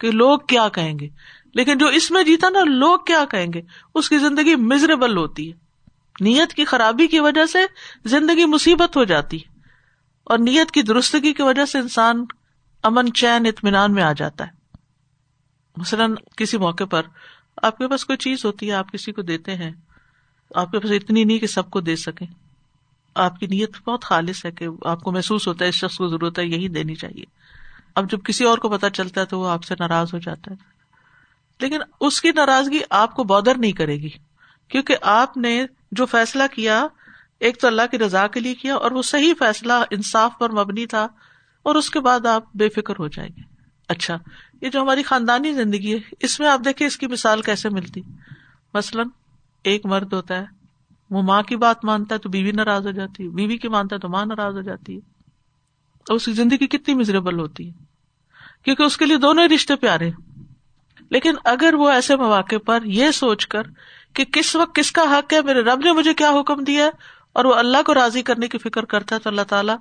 کہ 0.00 0.10
لوگ 0.10 0.38
کیا 0.38 0.68
کہیں 0.68 0.98
گے۔ 0.98 1.08
لیکن 1.54 1.78
جو 1.78 1.86
اس 1.86 2.10
میں 2.10 2.22
جیتا 2.22 2.48
نا، 2.48 2.64
لوگ 2.64 2.98
کیا 3.06 3.24
کہیں 3.30 3.46
گے؟ 3.54 3.60
اس 3.94 4.08
کی 4.08 4.18
زندگی 4.18 4.54
مزریبل 4.54 5.16
ہوتی 5.16 5.52
ہے۔ 5.52 5.56
نیت 6.20 6.52
کی 6.52 6.64
خرابی 6.64 7.06
کی 7.06 7.20
وجہ 7.20 7.46
سے 7.46 7.58
زندگی 8.04 8.44
مصیبت 8.44 8.96
ہو 8.96 9.04
جاتی 9.04 9.36
ہے۔ 9.36 9.51
اور 10.24 10.38
نیت 10.38 10.70
کی 10.70 10.82
درستگی 10.82 11.32
کی 11.32 11.42
وجہ 11.42 11.64
سے 11.64 11.78
انسان 11.78 12.24
امن، 12.82 13.12
چین، 13.12 13.46
اطمینان 13.46 13.94
میں 13.94 14.02
آ 14.02 14.12
جاتا 14.12 14.46
ہے۔ 14.46 14.52
مثلاً 15.76 16.14
کسی 16.36 16.58
موقع 16.58 16.84
پر 16.84 17.02
آپ 17.62 17.78
کے 17.78 17.88
پاس 17.88 18.04
کوئی 18.04 18.16
چیز 18.16 18.44
ہوتی 18.44 18.68
ہے، 18.68 18.72
آپ 18.72 18.92
کسی 18.92 19.12
کو 19.12 19.22
دیتے 19.22 19.56
ہیں، 19.56 19.70
آپ 20.54 20.70
کے 20.70 20.78
پاس 20.78 20.90
اتنی 20.90 21.24
نہیں 21.24 21.38
کہ 21.38 21.46
سب 21.46 21.70
کو 21.70 21.80
دے 21.80 21.96
سکیں۔ 21.96 22.26
آپ 23.14 23.40
کی 23.40 23.46
نیت 23.46 23.76
بہت 23.86 24.04
خالص 24.04 24.46
ہے 24.46 24.50
کہ 24.50 24.68
آپ 24.84 25.02
کو 25.02 25.12
محسوس 25.12 25.48
ہوتا 25.48 25.64
ہے 25.64 25.68
اس 25.68 25.74
شخص 25.74 25.96
کو 25.96 26.08
ضرورت 26.08 26.38
ہے، 26.38 26.44
یہی 26.44 26.68
دینی 26.68 26.94
چاہیے۔ 26.94 27.24
اب 27.94 28.10
جب 28.10 28.18
کسی 28.24 28.44
اور 28.44 28.58
کو 28.58 28.68
پتا 28.68 28.90
چلتا 28.90 29.20
ہے 29.20 29.26
تو 29.26 29.40
وہ 29.40 29.48
آپ 29.48 29.64
سے 29.64 29.74
ناراض 29.78 30.14
ہو 30.14 30.18
جاتا 30.18 30.50
ہے۔ 30.50 30.56
لیکن 31.60 31.80
اس 32.00 32.20
کی 32.20 32.30
ناراضگی 32.30 32.80
آپ 32.90 33.14
کو 33.14 33.24
بودر 33.24 33.58
نہیں 33.58 33.72
کرے 33.72 33.96
گی، 33.96 34.10
کیونکہ 34.68 34.96
آپ 35.02 35.36
نے 35.36 35.66
جو 35.92 36.06
فیصلہ 36.06 36.42
کیا 36.52 36.86
ایک 37.42 37.60
تو 37.60 37.66
اللہ 37.66 37.82
کی 37.90 37.98
رضا 37.98 38.26
کے 38.26 38.40
لیے 38.40 38.54
کیا 38.54 38.74
اور 38.74 38.90
وہ 38.90 39.02
صحیح 39.02 39.34
فیصلہ 39.38 39.72
انصاف 39.90 40.32
پر 40.38 40.50
مبنی 40.50 40.86
تھا 40.86 41.08
اور 41.62 41.74
اس 41.74 41.90
کے 41.90 42.00
بعد 42.00 42.26
آپ 42.26 42.44
بے 42.54 42.68
فکر 42.68 42.94
ہو 42.98 43.08
جائیں 43.08 43.30
گے۔ 43.36 43.40
اچھا 43.88 44.18
یہ 44.60 44.70
جو 44.70 44.82
ہماری 44.82 45.02
خاندانی 45.02 45.52
زندگی 45.52 45.94
ہے، 45.94 45.98
اس 46.20 46.40
میں 46.40 46.48
آپ 46.48 46.60
دیکھیں 46.64 46.86
اس 46.86 46.96
کی 46.96 47.06
مثال 47.06 47.42
کیسے 47.42 47.68
ملتی؟ 47.68 48.00
مثلاً 48.74 49.08
ایک 49.64 49.86
مرد 49.86 50.12
ہوتا 50.12 50.36
ہے، 50.36 50.44
وہ 51.10 51.22
ماں 51.22 51.42
کی 51.42 51.56
بات 51.56 51.84
مانتا 51.84 52.14
ہے 52.14 52.20
تو 52.20 52.28
بیوی 52.28 52.52
ناراض 52.52 52.86
ہو 52.86 52.90
جاتی 52.90 53.24
ہے، 53.24 53.28
بیوی 53.28 53.58
کی 53.58 53.68
مانتا 53.68 53.96
ہے 53.96 54.00
تو 54.00 54.08
ماں 54.08 54.26
ناراض 54.26 54.54
ہو 54.54 54.60
جاتی 54.60 54.94
ہے۔ 54.94 55.00
اور 56.08 56.16
اس 56.16 56.24
کی 56.24 56.32
زندگی 56.32 56.66
کتنی 56.66 56.94
مزریبل 56.94 57.40
ہوتی 57.40 57.68
ہے، 57.68 57.72
کیونکہ 58.64 58.82
اس 58.82 58.96
کے 58.96 59.04
لیے 59.04 59.16
دونوں 59.16 59.44
ہی 59.44 59.54
رشتے 59.54 59.76
پیارے 59.76 60.10
لیکن 61.10 61.34
اگر 61.44 61.74
وہ 61.74 61.90
ایسے 61.90 62.16
مواقع 62.16 62.56
پر 62.66 62.82
یہ 62.84 63.10
سوچ 63.10 63.46
کر 63.46 63.62
کہ 64.12 64.24
کس 64.24 64.56
وقت 64.56 64.74
کس 64.74 64.92
کا 64.92 65.02
حق 65.02 65.32
ہے، 65.32 65.42
میرے 65.42 65.60
رب 65.60 65.80
نے 65.84 65.92
مجھے 65.92 66.14
کیا 66.14 66.30
حکم 66.40 66.64
دیا 66.64 66.84
ہے 66.84 66.90
اور 67.32 67.44
وہ 67.44 67.54
اللہ 67.54 67.82
کو 67.86 67.94
راضی 67.94 68.22
کرنے 68.22 68.48
کی 68.48 68.58
فکر 68.58 68.84
کرتا 68.84 69.14
ہے 69.14 69.20
تو 69.20 69.30
اللہ 69.30 69.42
تعالیٰ 69.42 69.76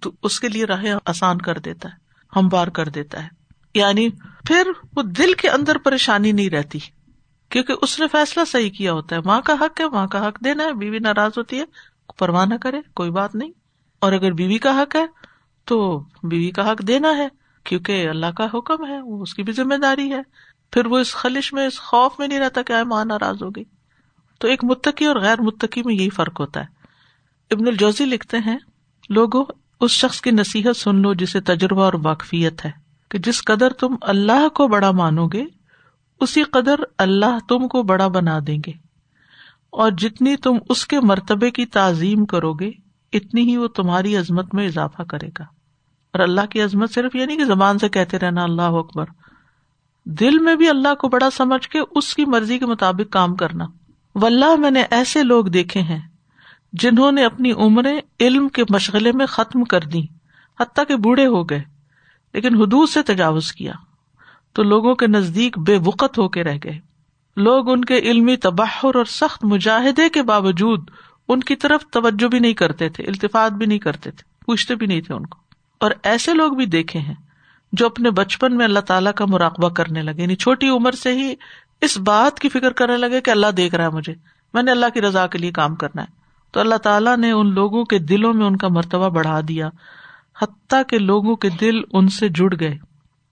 تو 0.00 0.12
اس 0.22 0.40
کے 0.40 0.48
لیے 0.48 0.64
راہیں 0.64 0.94
آسان 1.06 1.38
کر 1.38 1.58
دیتا 1.58 1.88
ہے، 1.88 1.94
ہموار 2.36 2.66
کر 2.66 2.88
دیتا 2.88 3.22
ہے۔ 3.22 3.28
یعنی 3.74 4.08
پھر 4.46 4.70
وہ 4.96 5.02
دل 5.02 5.32
کے 5.32 5.48
اندر 5.48 5.78
پریشانی 5.78 6.32
نہیں 6.32 6.50
رہتی، 6.50 6.78
کیونکہ 7.48 7.74
اس 7.82 8.00
نے 8.00 8.08
فیصلہ 8.08 8.44
صحیح 8.44 8.70
کیا 8.70 8.92
ہوتا 8.92 9.16
ہے۔ 9.16 9.20
ماں 9.20 9.40
کا 9.40 9.52
حق 9.52 9.80
ہے، 9.80 9.88
ماں 9.88 10.06
کا 10.06 10.28
حق 10.28 10.44
دینا 10.44 10.64
ہے، 10.64 10.72
بیوی 10.72 10.98
ناراض 10.98 11.30
ہوتی 11.36 11.58
ہے، 11.58 11.64
پرواہ 12.18 12.46
نہ 12.46 12.54
کرے، 12.54 12.80
کوئی 12.94 13.10
بات 13.10 13.34
نہیں۔ 13.34 13.50
اور 14.00 14.12
اگر 14.12 14.32
بیوی 14.32 14.58
کا 14.58 14.82
حق 14.82 14.96
ہے 14.96 15.06
تو 15.64 16.04
بیوی 16.22 16.50
کا 16.50 16.72
حق 16.72 16.78
دینا 16.78 17.16
ہے، 17.16 17.28
کیونکہ 17.64 18.08
اللہ 18.08 18.26
کا 18.36 18.46
حکم 18.54 18.86
ہے، 18.86 19.00
وہ 19.00 19.22
اس 19.22 19.34
کی 19.34 19.42
بھی 19.42 19.52
ذمہ 19.52 19.74
داری 19.74 20.12
ہے۔ 20.12 20.22
پھر 20.70 20.86
وہ 20.86 20.98
اس 20.98 21.14
خلش 21.14 21.52
میں، 21.52 21.66
اس 21.66 21.80
خوف 21.80 22.12
میں 22.18 22.28
نہیں 22.28 22.40
رہتا 22.40 22.62
کہ 22.62 22.72
آئے 22.72 22.84
ماں 22.84 23.04
ناراض 23.04 23.42
ہو 23.42 23.50
گئی۔ 23.50 23.64
تو 24.38 24.48
ایک 24.48 24.64
متقی 24.64 25.04
اور 25.04 25.16
غیر 25.16 25.40
متقی 25.40 25.82
میں 25.82 25.94
یہی 25.94 26.10
فرق 26.10 26.40
ہوتا 26.40 26.60
ہے۔ 26.60 26.81
ابن 27.52 27.68
الجوزی 27.68 28.04
لکھتے 28.04 28.36
ہیں 28.38 28.58
لوگوں 29.08 29.44
اس 29.80 29.90
شخص 29.90 30.20
کی 30.20 30.30
نصیحت 30.30 30.76
سن 30.76 30.96
لو 30.96 31.14
جسے 31.14 31.40
تجربہ 31.40 31.82
اور 31.82 31.92
واقفیت 32.04 32.64
ہے 32.64 32.70
کہ 33.10 33.18
جس 33.18 33.44
قدر 33.44 33.72
تم 33.72 33.96
اللہ 34.00 34.48
کو 34.48 34.68
بڑا 34.68 34.90
مانو 34.90 35.26
گے، 35.26 35.44
اسی 36.20 36.42
قدر 36.42 36.74
اللہ 36.98 37.38
تم 37.48 37.68
کو 37.68 37.82
بڑا 37.82 38.08
بنا 38.08 38.38
دیں 38.46 38.58
گے۔ 38.66 38.72
اور 39.70 39.90
جتنی 39.90 40.36
تم 40.36 40.54
اس 40.68 40.86
کے 40.86 41.00
مرتبے 41.00 41.50
کی 41.50 41.66
تعظیم 41.66 42.24
کرو 42.24 42.52
گے، 42.52 42.70
اتنی 43.12 43.42
ہی 43.42 43.56
وہ 43.56 43.68
تمہاری 43.68 44.16
عظمت 44.16 44.54
میں 44.54 44.66
اضافہ 44.66 45.02
کرے 45.02 45.28
گا۔ 45.38 45.44
اور 46.12 46.20
اللہ 46.20 46.46
کی 46.50 46.62
عظمت 46.62 46.92
صرف 46.92 47.16
یہ 47.16 47.26
نہیں 47.26 47.36
کہ 47.36 47.44
زبان 47.44 47.78
سے 47.78 47.88
کہتے 47.88 48.18
رہنا، 48.18 48.42
اللہ 48.42 48.62
اکبر۔ 48.62 49.04
دل 50.04 50.38
میں 50.38 50.56
بھی 50.56 50.68
اللہ 50.68 50.94
کو 50.94 51.08
بڑا 51.08 51.30
سمجھ 51.30 51.68
کے 51.68 51.78
اس 51.90 52.14
کی 52.14 52.24
مرضی 52.24 52.58
کے 52.58 52.66
مطابق 52.66 53.12
کام 53.12 53.36
کرنا۔ 53.36 53.64
ولہ 54.14 54.56
میں 54.56 54.70
نے 54.70 54.82
ایسے 54.90 55.22
لوگ 55.22 55.44
دیکھے 55.44 55.80
ہیں 55.80 56.11
جنہوں 56.72 57.12
نے 57.12 57.24
اپنی 57.24 57.52
عمریں 57.52 58.00
علم 58.20 58.48
کے 58.48 58.62
مشغلے 58.70 59.12
میں 59.12 59.26
ختم 59.26 59.64
کر 59.64 59.80
دی 59.80 60.02
حتیٰ 60.60 60.84
کہ 60.88 60.96
بوڑھے 60.96 61.26
ہو 61.26 61.42
گئے، 61.42 61.62
لیکن 62.34 62.54
حدود 62.54 62.88
سے 62.88 63.02
تجاوز 63.02 63.52
کیا۔ 63.52 63.72
تو 64.52 64.62
لوگوں 64.62 64.94
کے 64.94 65.06
نزدیک 65.06 65.58
بے 65.58 65.78
وقت 65.86 66.18
ہو 66.18 66.28
کے 66.28 66.44
رہ 66.44 66.58
گئے۔ 66.64 66.78
لوگ 67.36 67.70
ان 67.70 67.84
کے 67.84 67.98
علمی 67.98 68.36
تباہر 68.36 68.96
اور 68.96 69.04
سخت 69.04 69.44
مجاہدے 69.44 70.08
کے 70.08 70.22
باوجود 70.22 70.90
ان 71.28 71.40
کی 71.40 71.56
طرف 71.56 71.84
توجہ 71.86 72.26
بھی 72.26 72.38
نہیں 72.38 72.54
کرتے 72.54 72.88
تھے 72.88 73.04
التفاط 73.04 73.52
بھی 73.52 73.66
نہیں 73.66 73.78
کرتے 73.78 74.10
تھے، 74.10 74.44
پوچھتے 74.46 74.74
بھی 74.74 74.86
نہیں 74.86 75.00
تھے 75.00 75.14
ان 75.14 75.26
کو۔ 75.26 75.38
اور 75.78 75.90
ایسے 76.02 76.34
لوگ 76.34 76.52
بھی 76.52 76.66
دیکھے 76.66 77.00
ہیں 77.00 77.14
جو 77.72 77.86
اپنے 77.86 78.10
بچپن 78.10 78.56
میں 78.56 78.64
اللہ 78.64 78.80
تعالیٰ 78.80 79.12
کا 79.12 79.24
مراقبہ 79.28 79.68
کرنے 79.68 80.02
لگے۔ 80.02 80.22
یعنی 80.22 80.36
چھوٹی 80.36 80.68
عمر 80.68 80.92
سے 80.92 81.12
ہی 81.14 81.34
اس 81.80 81.98
بات 81.98 82.40
کی 82.40 82.48
فکر 82.48 82.72
کرنے 82.72 82.96
لگے 82.96 83.20
کہ 83.20 83.30
اللہ 83.30 83.46
دیکھ 83.46 83.74
رہا 83.74 83.84
ہے 83.84 83.88
مجھے، 83.88 84.14
میں 84.54 84.62
نے 84.62 84.70
اللہ 84.70 84.86
کی 84.94 85.00
رضا 85.00 85.26
کے 85.26 85.38
لیے 85.38 85.50
کام 85.50 85.74
کرنا 85.74 86.02
ہے۔ 86.02 86.21
تو 86.52 86.60
اللہ 86.60 86.74
تعالیٰ 86.74 87.16
نے 87.16 87.30
ان 87.30 87.54
لوگوں 87.54 87.84
کے 87.84 87.98
دلوں 87.98 88.34
میں 88.34 88.46
ان 88.46 88.56
کا 88.56 88.68
مرتبہ 88.68 89.08
بڑھا 89.08 89.40
دیا، 89.48 89.68
حتیٰ 90.42 90.82
کہ 90.88 90.98
لوگوں 90.98 91.36
کے 91.36 91.48
دل 91.48 91.80
ان 91.92 92.08
سے 92.08 92.28
جڑ 92.28 92.48
گئے 92.60 92.78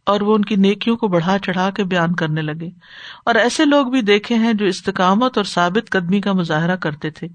اور 0.06 0.20
وہ 0.20 0.34
ان 0.34 0.44
کی 0.44 0.56
نیکیوں 0.56 0.96
کو 0.96 1.08
بڑھا 1.08 1.38
چڑھا 1.38 1.70
کے 1.70 1.84
بیان 1.84 2.14
کرنے 2.14 2.42
لگے۔ 2.42 2.68
اور 3.24 3.34
ایسے 3.34 3.64
لوگ 3.64 3.86
بھی 3.86 4.02
دیکھے 4.02 4.34
ہیں 4.34 4.52
جو 4.52 4.66
استقامت 4.66 5.36
اور 5.36 5.44
ثابت 5.44 5.90
قدمی 5.90 6.20
کا 6.20 6.32
مظاہرہ 6.32 6.76
کرتے 6.76 7.10
تھے۔ 7.10 7.28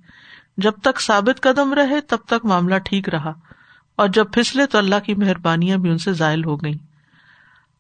جب 0.58 0.72
تک 0.82 1.02
ثابت 1.02 1.42
قدم 1.42 1.74
رہے، 1.74 2.02
تب 2.02 2.18
تک 2.26 2.46
معاملہ 2.46 2.76
ٹھیک 2.86 3.10
رہا۔ 3.10 3.34
اور 3.96 4.08
جب 4.08 4.26
پھسلے، 4.34 4.66
تو 4.66 4.78
اللہ 4.78 4.96
کی 5.06 5.16
مہربانیاں 5.16 5.78
بھی 5.78 5.90
ان 5.90 5.98
سے 5.98 6.14
ذائل 6.14 6.46
ہو 6.46 6.56
گئی 6.56 6.74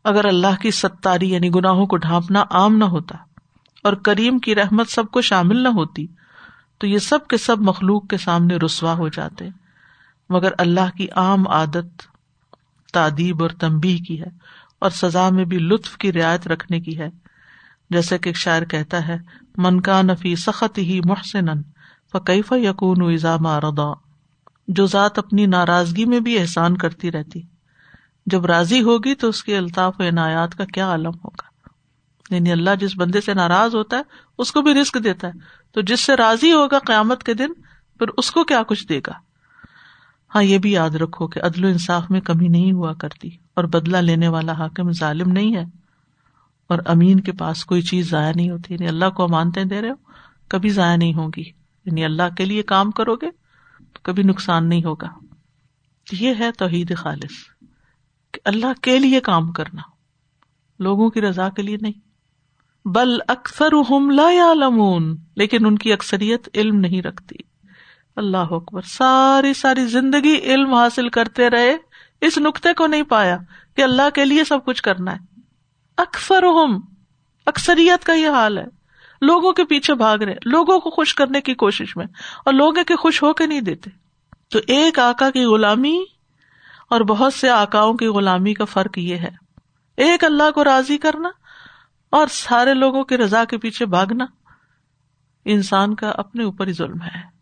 اگر 0.03 0.25
اللہ 0.25 0.61
کی 0.61 0.71
ستاری 0.71 1.29
یعنی 1.29 1.49
گناہوں 1.49 1.85
کو 1.85 1.97
ڈھانپنا 1.97 2.43
عام 2.49 2.77
نہ 2.77 2.83
ہوتا 2.83 3.17
اور 3.83 3.93
کریم 3.93 4.39
کی 4.39 4.55
رحمت 4.55 4.89
سب 4.89 5.07
کو 5.07 5.21
شامل 5.21 5.63
نہ 5.63 5.67
ہوتی 5.67 6.07
تو 6.77 6.87
یہ 6.87 6.97
سب 6.97 7.27
کے 7.27 7.37
سب 7.37 7.59
مخلوق 7.59 8.07
کے 8.07 8.17
سامنے 8.17 8.55
رسوا 8.55 8.93
ہو 8.93 9.07
جاتے 9.07 9.49
مگر 10.29 10.49
اللہ 10.57 10.97
کی 10.97 11.09
عام 11.09 11.47
عادت 11.47 12.01
تعدیب 12.93 13.41
اور 13.41 13.49
تمبی 13.49 13.97
کی 13.97 14.21
ہے 14.21 14.29
اور 14.79 14.89
سزا 14.89 15.29
میں 15.29 15.45
بھی 15.45 15.57
لطف 15.57 15.97
کی 15.97 16.13
رعایت 16.13 16.47
رکھنے 16.47 16.79
کی 16.79 16.99
ہے۔ 16.99 17.09
جیسے 17.89 18.17
کہ 18.17 18.29
ایک 18.29 18.37
شاعر 18.37 18.61
کہتا 18.61 19.07
ہے، 19.07 19.17
من 19.57 19.81
کا 19.81 20.01
نفی 20.01 20.35
سخت 20.35 20.77
ہی 20.77 20.99
محسن 21.05 21.45
فقیف 22.11 22.51
یقون 22.51 23.15
ردا 23.45 23.93
جو 24.67 24.85
ذات 24.85 25.19
اپنی 25.19 25.45
ناراضگی 25.45 26.05
میں 26.05 26.19
بھی 26.19 26.39
احسان 26.39 26.77
کرتی 26.77 27.11
رہتی۔ 27.11 27.41
جب 28.25 28.45
راضی 28.45 28.81
ہوگی 28.81 29.15
تو 29.15 29.29
اس 29.29 29.43
کی 29.43 29.55
الطاف 29.55 29.95
و 29.99 30.03
عنایات 30.07 30.55
کا 30.55 30.65
کیا 30.65 30.87
عالم 30.87 31.13
ہوگا۔ 31.23 31.65
یعنی 32.35 32.51
اللہ 32.51 32.69
جس 32.79 32.91
بندے 32.97 33.21
سے 33.21 33.33
ناراض 33.33 33.75
ہوتا 33.75 33.97
ہے، 33.97 34.01
اس 34.37 34.51
کو 34.51 34.61
بھی 34.61 34.73
رسک 34.73 34.97
دیتا 35.03 35.27
ہے۔ 35.27 35.33
تو 35.75 35.81
جس 35.81 35.99
سے 35.99 36.15
راضی 36.15 36.53
ہوگا 36.53 36.79
قیامت 36.79 37.23
کے 37.23 37.33
دن، 37.33 37.53
پھر 37.99 38.07
اس 38.17 38.31
کو 38.31 38.43
کیا 38.43 38.63
کچھ 38.63 38.87
دے 38.87 38.99
گا؟ 39.07 39.11
ہاں 40.35 40.43
یہ 40.43 40.57
بھی 40.57 40.71
یاد 40.71 40.89
رکھو 40.89 41.27
کہ 41.27 41.39
عدل 41.39 41.65
و 41.65 41.67
انصاف 41.67 42.11
میں 42.11 42.21
کمی 42.21 42.47
نہیں 42.47 42.71
ہوا 42.71 42.93
کرتی 42.93 43.29
اور 43.53 43.63
بدلا 43.63 44.01
لینے 44.01 44.27
والا 44.27 44.51
حاکم 44.51 44.91
ظالم 44.91 45.31
نہیں 45.31 45.55
ہے۔ 45.55 45.63
اور 46.67 46.79
امین 46.85 47.19
کے 47.19 47.31
پاس 47.31 47.65
کوئی 47.65 47.81
چیز 47.81 48.09
ضائع 48.09 48.31
نہیں 48.35 48.49
ہوتی 48.49 48.73
یعنی 48.73 48.87
اللہ 48.87 49.09
کو 49.09 49.23
امانتے 49.23 49.63
دے 49.63 49.81
رہے 49.81 49.89
ہو، 49.89 49.95
کبھی 50.47 50.69
ضائع 50.69 50.95
نہیں 50.95 51.13
ہوگی۔ 51.13 51.43
یعنی 51.85 52.05
اللہ 52.05 52.35
کے 52.37 52.45
لیے 52.45 52.63
کام 52.63 52.91
کرو 52.91 53.15
گے 53.15 53.31
تو 53.93 53.99
کبھی 54.03 54.23
نقصان 54.23 54.69
نہیں 54.69 54.83
ہوگا۔ 54.83 55.09
یہ 56.11 56.33
ہے 56.39 56.51
توحید 56.51 56.97
خالص 56.97 57.65
کہ 58.31 58.39
اللہ 58.45 58.81
کے 58.81 58.99
لیے 58.99 59.19
کام 59.19 59.51
کرنا، 59.51 59.81
لوگوں 60.79 61.09
کی 61.09 61.21
رضا 61.21 61.49
کے 61.49 61.61
لیے 61.61 61.77
نہیں۔ 61.81 62.04
بل 62.85 63.17
اکثر 63.27 63.71
لا 64.11 64.53
لمون 64.53 65.17
لیکن 65.35 65.65
ان 65.65 65.77
کی 65.77 65.93
اکثریت 65.93 66.49
علم 66.55 66.75
نہیں 66.75 67.01
رکھتی۔ 67.01 67.35
اللہ 68.15 68.37
اکبر، 68.37 68.81
ساری 68.81 69.53
ساری 69.53 69.85
زندگی 69.85 70.39
علم 70.43 70.73
حاصل 70.73 71.09
کرتے 71.09 71.49
رہے، 71.49 71.77
اس 72.21 72.37
نقطے 72.37 72.73
کو 72.73 72.87
نہیں 72.87 73.03
پایا 73.03 73.37
کہ 73.75 73.81
اللہ 73.81 74.09
کے 74.13 74.25
لیے 74.25 74.43
سب 74.43 74.65
کچھ 74.65 74.81
کرنا 74.81 75.11
ہے۔ 75.11 75.39
اکثر 75.97 76.43
اکثریت 77.45 78.03
کا 78.03 78.13
یہ 78.13 78.29
حال 78.29 78.57
ہے۔ 78.57 78.65
لوگوں 79.21 79.53
کے 79.53 79.65
پیچھے 79.65 79.93
بھاگ 79.93 80.17
رہے، 80.17 80.35
لوگوں 80.45 80.79
کو 80.79 80.89
خوش 80.89 81.15
کرنے 81.15 81.41
کی 81.41 81.53
کوشش 81.53 81.97
میں، 81.97 82.05
اور 82.45 82.53
لوگ 82.53 82.73
کے 82.87 82.95
خوش 82.95 83.23
ہو 83.23 83.33
کے 83.33 83.45
نہیں 83.45 83.61
دیتے۔ 83.61 83.89
تو 84.49 84.59
ایک 84.67 84.99
آکا 84.99 85.29
کی 85.29 85.43
غلامی 85.43 86.03
اور 86.89 87.01
بہت 87.01 87.33
سے 87.33 87.49
آکاؤں 87.49 87.93
کی 87.93 88.07
غلامی 88.07 88.53
کا 88.53 88.65
فرق 88.65 88.97
یہ 88.97 89.15
ہے۔ 89.15 89.31
ایک 89.97 90.23
اللہ 90.23 90.51
کو 90.51 90.63
راضی 90.63 90.97
کرنا 90.97 91.29
اور 92.15 92.27
سارے 92.27 92.73
لوگوں 92.73 93.03
کی 93.03 93.17
رضا 93.17 93.43
کے 93.45 93.57
پیچھے 93.57 93.85
بھاگنا 93.85 94.25
انسان 95.45 95.95
کا 95.95 96.09
اپنے 96.09 96.43
اوپر 96.43 96.67
ہی 96.67 96.73
ظلم 96.73 97.01
ہے۔ 97.01 97.35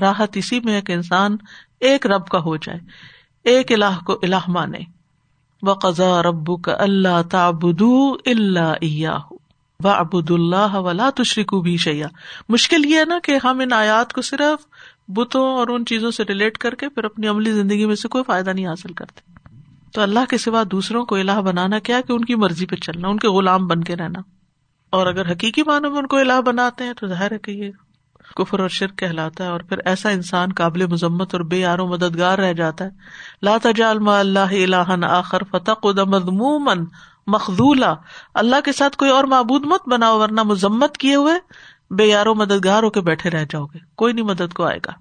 راحت 0.00 0.36
اسی 0.36 0.60
میں 0.60 0.74
ہے 0.74 0.80
کہ 0.80 0.92
انسان 0.92 1.36
ایک 1.80 2.06
رب 2.06 2.28
کا 2.28 2.38
ہو 2.38 2.56
جائے، 2.56 2.78
ایک 3.44 3.72
الہ 3.72 4.04
کو 4.06 4.12
الہ 4.22 4.48
مانے۔ 4.48 4.78
و 5.62 5.74
قزا 5.74 6.22
ربو 6.22 6.56
کا 6.56 6.74
اللہ 6.78 7.22
تابد 7.30 7.82
اللہ 8.26 9.32
و 9.84 9.88
اللہ 9.88 10.74
ولا 10.74 11.10
تشریق 11.10 11.54
بھی 11.54 11.76
شیا 11.76 12.06
مشکل 12.48 12.84
یہ 12.84 12.98
ہے 12.98 13.04
نا 13.04 13.18
کہ 13.22 13.38
ہم 13.44 13.60
ان 13.60 13.72
آیات 13.72 14.12
کو 14.12 14.22
صرف 14.22 14.66
بتوں 15.08 15.56
اور 15.56 15.68
ان 15.68 15.84
چیزوں 15.84 16.10
سے 16.10 16.24
ریلیٹ 16.24 16.58
کر 16.58 16.74
کے 16.74 16.88
پھر 16.88 17.04
اپنی 17.04 17.28
عملی 17.28 17.52
زندگی 17.52 17.86
میں 17.86 17.96
سے 17.96 18.08
کوئی 18.08 18.24
فائدہ 18.24 18.50
نہیں 18.50 18.66
حاصل 18.66 18.92
کرتے۔ 18.92 19.29
تو 19.92 20.00
اللہ 20.00 20.24
کے 20.28 20.38
سوا 20.38 20.62
دوسروں 20.70 21.04
کو 21.04 21.16
الہ 21.16 21.40
بنانا 21.40 21.78
کیا 21.78 22.00
کہ 22.00 22.12
ان 22.12 22.24
کی 22.24 22.34
مرضی 22.34 22.66
پہ 22.66 22.76
چلنا، 22.76 23.08
ان 23.08 23.18
کے 23.18 23.28
غلام 23.28 23.66
بن 23.66 23.84
کے 23.84 23.96
رہنا؟ 23.96 24.20
اور 24.90 25.06
اگر 25.06 25.32
حقیقی 25.32 25.62
معنوں 25.66 25.90
میں 25.90 25.98
ان 25.98 26.06
کو 26.06 26.16
الہ 26.16 26.40
بناتے 26.46 26.84
ہیں 26.84 26.92
تو 26.92 27.06
ظاہر 27.06 27.32
ہے 27.32 27.38
کہ 27.38 27.50
یہ 27.50 27.70
کفر 28.36 28.60
اور 28.60 28.68
شرک 28.68 28.98
کہلاتا 28.98 29.44
ہے 29.44 29.48
اور 29.48 29.60
پھر 29.60 29.78
ایسا 29.84 30.10
انسان 30.10 30.52
قابل 30.52 30.86
مذمت 30.86 31.34
اور 31.34 31.40
بے 31.40 31.56
یارو 31.56 31.86
مددگار 31.86 32.38
رہ 32.38 32.52
جاتا 32.52 32.84
ہے۔ 32.84 32.90
لاتا 33.42 33.70
جالما 33.70 34.18
اللہ 34.18 34.38
الہن 34.38 35.04
آخر 35.04 35.42
فتح 35.50 35.86
مضمومن 35.86 36.84
مخدولا 37.26 37.94
اللہ 38.34 38.60
کے 38.64 38.72
ساتھ 38.72 38.96
کوئی 38.96 39.10
اور 39.10 39.24
معبود 39.24 39.64
مت 39.64 39.88
بناؤ، 39.88 40.18
ورنہ 40.18 40.42
مذمت 40.42 40.98
کیے 40.98 41.14
ہوئے 41.14 41.34
بے 41.94 42.04
یارو 42.04 42.34
مددگار 42.34 42.82
ہو 42.82 42.90
کے 42.90 43.00
بیٹھے 43.00 43.30
رہ 43.30 43.44
جاؤ 43.50 43.64
گے۔ 43.64 43.78
کوئی 43.96 44.12
نہیں 44.12 44.24
مدد 44.24 44.52
کو 44.52 44.64
آئے 44.64 44.78
گا۔ 44.86 44.92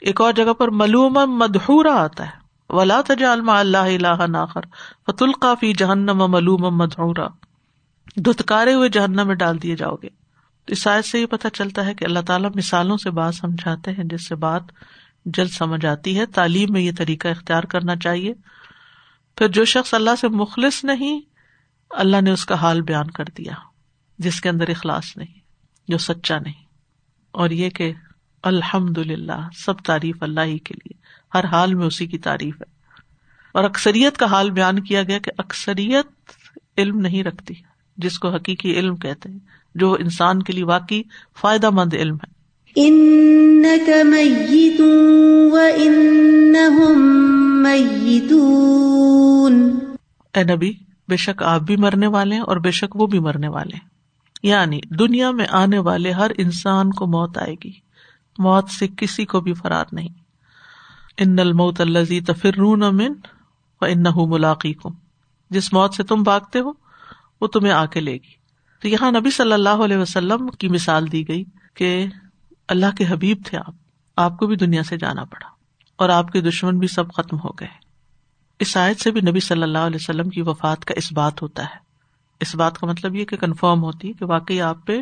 ایک 0.00 0.20
اور 0.20 0.32
جگہ 0.32 0.52
پر 0.52 0.70
ملوم 0.70 1.12
مدہورا 1.12 1.94
آتا 2.02 2.26
ہے۔ 2.26 2.43
ولا 2.74 3.00
تجالما 3.00 3.58
اللہ 3.58 3.78
الہ 3.78 4.36
آخر 4.36 4.60
فت 5.06 5.22
القافی 5.22 5.72
جہنم 5.72 6.30
ملوم 6.30 6.76
مدہورا 6.76 7.26
دھتکارے 8.16 8.74
ہوئے 8.74 8.88
جہنم 8.88 9.26
میں 9.26 9.34
ڈال 9.34 9.62
دیے 9.62 9.76
جاؤ 9.76 9.96
گے۔ 9.96 10.08
اس 10.66 10.86
آیت 10.86 11.04
سے 11.04 11.20
یہ 11.20 11.26
پتہ 11.26 11.48
چلتا 11.48 11.86
ہے 11.86 11.94
کہ 11.94 12.04
اللہ 12.04 12.18
تعالیٰ 12.26 12.50
مثالوں 12.54 12.96
سے 12.96 13.10
بات 13.10 13.34
سمجھاتے 13.34 13.90
ہیں، 13.90 14.04
جس 14.04 14.28
سے 14.28 14.34
بات 14.34 14.62
جلد 15.24 15.50
سمجھ 15.50 15.86
آتی 15.86 16.18
ہے۔ 16.18 16.26
تعلیم 16.26 16.72
میں 16.72 16.80
یہ 16.80 16.92
طریقہ 16.98 17.28
اختیار 17.28 17.62
کرنا 17.62 17.96
چاہیے۔ 17.96 18.34
پھر 19.36 19.48
جو 19.48 19.64
شخص 19.64 19.94
اللہ 19.94 20.10
سے 20.20 20.28
مخلص 20.28 20.84
نہیں، 20.84 21.20
اللہ 21.90 22.20
نے 22.20 22.30
اس 22.30 22.46
کا 22.46 22.54
حال 22.54 22.80
بیان 22.82 23.10
کر 23.10 23.24
دیا، 23.24 23.54
جس 24.18 24.40
کے 24.40 24.48
اندر 24.48 24.68
اخلاص 24.68 25.16
نہیں، 25.16 25.40
جو 25.88 25.98
سچا 25.98 26.38
نہیں۔ 26.38 26.64
اور 27.30 27.50
یہ 27.50 27.70
کہ 27.70 27.92
الحمد 28.42 28.98
للہ 28.98 29.48
سب 29.56 29.78
تعریف 29.78 30.22
اللہ 30.22 30.40
ہی 30.40 30.58
کے 30.58 30.74
لیے۔ 30.74 31.03
ہر 31.34 31.44
حال 31.44 31.74
میں 31.74 31.86
اسی 31.86 32.06
کی 32.06 32.18
تعریف 32.18 32.54
ہے۔ 32.54 32.74
اور 33.54 33.64
اکثریت 33.64 34.16
کا 34.16 34.26
حال 34.26 34.50
بیان 34.50 34.82
کیا 34.82 35.02
گیا 35.02 35.18
کہ 35.18 35.30
اکثریت 35.38 36.06
علم 36.78 36.98
نہیں 36.98 37.24
رکھتی 37.24 37.54
جس 37.96 38.18
کو 38.18 38.28
حقیقی 38.28 38.72
علم 38.72 38.96
کہتے 38.96 39.28
ہیں 39.28 39.38
جو 39.74 39.92
انسان 39.92 40.42
کے 40.42 40.52
لیے 40.52 40.64
واقعی 40.64 41.02
فائدہ 41.40 41.70
مند 41.70 41.94
علم 41.94 42.14
ہے۔ 42.14 42.34
اے 50.36 50.44
نبی 50.44 50.72
بے 51.08 51.16
شک 51.16 51.42
آپ 51.42 51.60
بھی 51.60 51.76
مرنے 51.76 52.06
والے 52.06 52.34
ہیں 52.34 52.42
اور 52.42 52.56
بے 52.56 52.70
شک 52.70 52.96
وہ 52.96 53.06
بھی 53.06 53.18
مرنے 53.18 53.48
والے 53.48 53.76
ہیں۔ 53.76 53.88
یعنی 54.42 54.80
دنیا 54.98 55.30
میں 55.30 55.46
آنے 55.50 55.78
والے 55.78 56.10
ہر 56.10 56.30
انسان 56.38 56.90
کو 56.90 57.06
موت 57.06 57.38
آئے 57.38 57.54
گی۔ 57.64 57.72
موت 58.38 58.68
سے 58.68 58.86
کسی 58.96 59.24
کو 59.24 59.40
بھی 59.40 59.52
فرار 59.52 59.84
نہیں۔ 59.92 60.23
ان 61.18 61.38
الموت 61.38 61.80
الزی 61.80 62.20
تفرون 62.20 62.82
امن 62.82 63.12
و 63.80 63.84
ان 63.84 64.04
ملاقی 64.16 64.72
کو 64.72 64.90
جس 65.50 65.72
موت 65.72 65.94
سے 65.94 66.02
تم 66.02 66.22
بھاگتے 66.22 66.58
ہو، 66.58 66.72
وہ 67.40 67.46
تمہیں 67.46 67.72
آ 67.72 67.86
کے 67.86 68.00
لے 68.00 68.12
گی۔ 68.12 68.44
تو 68.82 68.88
یہاں 68.88 69.12
نبی 69.12 69.30
صلی 69.30 69.52
اللہ 69.52 69.68
علیہ 69.68 69.96
وسلم 69.96 70.48
کی 70.48 70.68
مثال 70.68 71.12
دی 71.12 71.28
گئی 71.28 71.44
کہ 71.74 72.06
اللہ 72.68 72.96
کے 72.98 73.04
حبیب 73.08 73.38
تھے 73.46 73.58
آپ۔ 73.58 73.74
آپ 74.16 74.36
کو 74.36 74.46
بھی 74.46 74.56
دنیا 74.56 74.82
سے 74.82 74.96
جانا 74.96 75.24
پڑا 75.24 75.48
اور 75.96 76.08
آپ 76.08 76.32
کے 76.32 76.40
دشمن 76.40 76.78
بھی 76.78 76.88
سب 76.88 77.12
ختم 77.12 77.36
ہو 77.36 77.48
گئے۔ 77.48 77.68
اس 78.58 78.76
آیت 78.76 79.00
سے 79.00 79.10
بھی 79.10 79.20
نبی 79.20 79.40
صلی 79.40 79.62
اللہ 79.62 79.78
علیہ 79.78 79.98
وسلم 80.00 80.28
کی 80.28 80.42
وفات 80.42 80.84
کا 80.84 80.94
اس 80.96 81.12
بات 81.12 81.42
ہوتا 81.42 81.62
ہے۔ 81.62 81.78
اس 82.40 82.54
بات 82.54 82.78
کا 82.78 82.86
مطلب 82.86 83.14
یہ 83.14 83.24
کہ 83.24 83.36
کنفرم 83.36 83.82
ہوتی 83.82 84.08
ہے 84.08 84.12
کہ 84.12 84.24
واقعی 84.24 84.60
آپ 84.60 84.86
پہ 84.86 84.98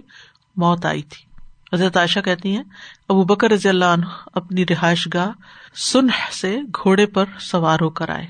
موت 0.56 0.86
آئی 0.86 1.02
تھی۔ 1.02 1.31
حضرت 1.72 1.96
عائشہ 1.96 2.20
کہتی 2.20 2.56
ہیں، 2.56 2.62
ابو 3.08 3.24
بکر 3.24 3.50
رضی 3.50 3.68
اللہ 3.68 3.84
عنہ 3.84 4.06
اپنی 4.32 4.64
رہائش 4.66 5.08
گاہ 5.14 5.30
سنہ 5.74 6.32
سے 6.32 6.58
گھوڑے 6.82 7.06
پر 7.06 7.24
سوار 7.40 7.78
ہو 7.80 7.90
کر 7.90 8.10
آئے۔ 8.10 8.26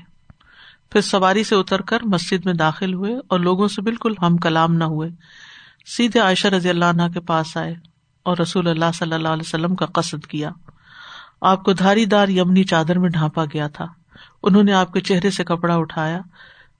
پھر 0.91 1.01
سواری 1.01 1.43
سے 1.43 1.55
اتر 1.55 1.81
کر 1.81 1.97
مسجد 2.03 2.45
میں 2.45 2.53
داخل 2.53 2.93
ہوئے 2.93 3.15
اور 3.27 3.39
لوگوں 3.39 3.67
سے 3.67 3.81
بالکل 3.81 4.13
ہم 4.21 4.37
کلام 4.37 4.73
نہ 4.73 4.83
ہوئے۔ 4.83 5.09
سیدھے 5.85 6.19
عائشہ 6.19 6.47
رضی 6.47 6.69
اللہ 6.69 6.85
عنہ 6.85 7.01
کے 7.13 7.19
پاس 7.19 7.57
آئے 7.57 7.75
اور 8.23 8.37
رسول 8.37 8.67
اللہ 8.67 8.91
صلی 8.93 9.13
اللہ 9.13 9.27
علیہ 9.27 9.43
وسلم 9.45 9.75
کا 9.75 9.85
قصد 9.85 10.25
کیا۔ 10.25 10.49
آپ 11.41 11.63
کو 11.63 11.73
دھاری 11.73 12.05
دار 12.05 12.27
یمنی 12.27 12.63
چادر 12.63 12.99
میں 12.99 13.09
ڈھانپا 13.09 13.45
گیا 13.45 13.67
تھا۔ 13.67 13.85
انہوں 14.43 14.63
نے 14.63 14.73
آپ 14.73 14.93
کے 14.93 15.01
چہرے 15.01 15.29
سے 15.29 15.43
کپڑا 15.43 15.75
اٹھایا، 15.75 16.19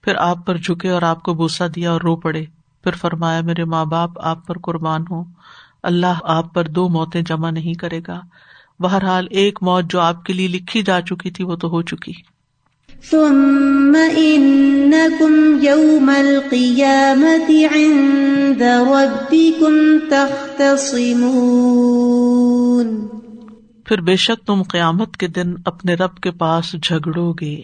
پھر 0.02 0.16
آپ 0.16 0.46
پر 0.46 0.56
جھکے 0.56 0.90
اور 0.90 1.02
آپ 1.02 1.22
کو 1.22 1.34
بوسا 1.34 1.66
دیا 1.76 1.92
اور 1.92 2.00
رو 2.00 2.16
پڑے۔ 2.16 2.44
پھر 2.84 2.92
فرمایا، 2.92 3.40
میرے 3.40 3.64
ماں 3.64 3.84
باپ، 3.84 4.10
آپ 4.16 4.46
پر 4.46 4.58
قربان 4.58 5.04
ہو 5.10 5.24
اللہ 5.84 6.18
آپ 6.22 6.54
پر 6.54 6.68
دو 6.68 6.88
موتیں 6.88 7.22
جمع 7.22 7.50
نہیں 7.50 7.74
کرے 7.74 8.00
گا۔ 8.08 8.20
بہرحال 8.80 9.26
ایک 9.30 9.58
موت 9.62 9.84
جو 9.90 10.00
آپ 10.00 10.24
کے 10.24 10.32
لیے 10.32 10.48
لکھی 10.48 10.82
جا 10.82 11.00
چکی 11.00 11.30
تھی 11.30 11.44
وہ 11.44 11.56
تو 11.56 11.68
ہو 11.68 11.82
چکی۔ 11.82 12.12
ثم 13.10 13.96
إنكم 14.16 15.58
يوم 15.62 16.10
القيامة 16.16 17.74
عند 17.74 18.62
ربكم 18.62 19.98
تختصمون۔ 20.10 23.06
پھر 23.84 24.00
بے 24.00 24.16
شک 24.16 24.46
تم 24.46 24.62
قیامت 24.62 25.16
کے 25.16 25.26
دن 25.26 25.54
اپنے 25.64 25.94
رب 25.94 26.16
کے 26.16 26.30
پاس 26.30 26.76
جھگڑو 26.82 27.32
گے۔ 27.32 27.60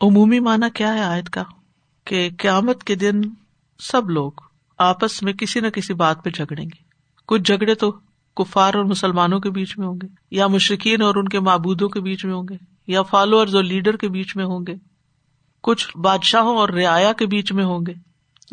عمومی 0.00 0.40
معنی 0.40 0.66
کیا 0.74 0.94
ہے 0.94 1.00
آیت 1.00 1.30
کا؟ 1.30 1.44
کہ 2.04 2.30
قیامت 2.38 2.84
کے 2.84 2.94
دن 2.94 3.20
سب 3.78 4.10
لوگ 4.10 4.32
آپس 4.78 5.22
میں 5.22 5.32
کسی 5.32 5.60
نہ 5.60 5.68
کسی 5.68 5.94
بات 5.94 6.24
پہ 6.24 6.30
جھگڑیں 6.30 6.64
گے۔ 6.64 6.83
کچھ 7.26 7.42
جھگڑے 7.42 7.74
تو 7.74 7.90
کفار 8.36 8.74
اور 8.74 8.84
مسلمانوں 8.84 9.40
کے 9.40 9.50
بیچ 9.50 9.78
میں 9.78 9.86
ہوں 9.86 9.98
گے، 10.02 10.06
یا 10.30 10.46
مشرقین 10.46 11.02
اور 11.02 11.14
ان 11.14 11.28
کے 11.28 11.40
معبودوں 11.40 11.88
کے 11.88 12.00
بیچ 12.00 12.24
میں 12.24 12.34
ہوں 12.34 12.46
گے، 12.50 12.56
یا 12.86 13.02
فالوئر 13.02 13.54
اور 13.54 13.62
لیڈر 13.62 13.96
کے 13.96 14.08
بیچ 14.08 14.36
میں 14.36 14.44
ہوں 14.44 14.64
گے۔ 14.66 14.74
کچھ 15.60 15.96
بادشاہوں 15.96 16.56
اور 16.56 16.68
رعایا 16.68 17.12
کے 17.12 17.26
بیچ 17.26 17.52
میں 17.52 17.64
ہوں 17.64 17.86
گے، 17.86 17.92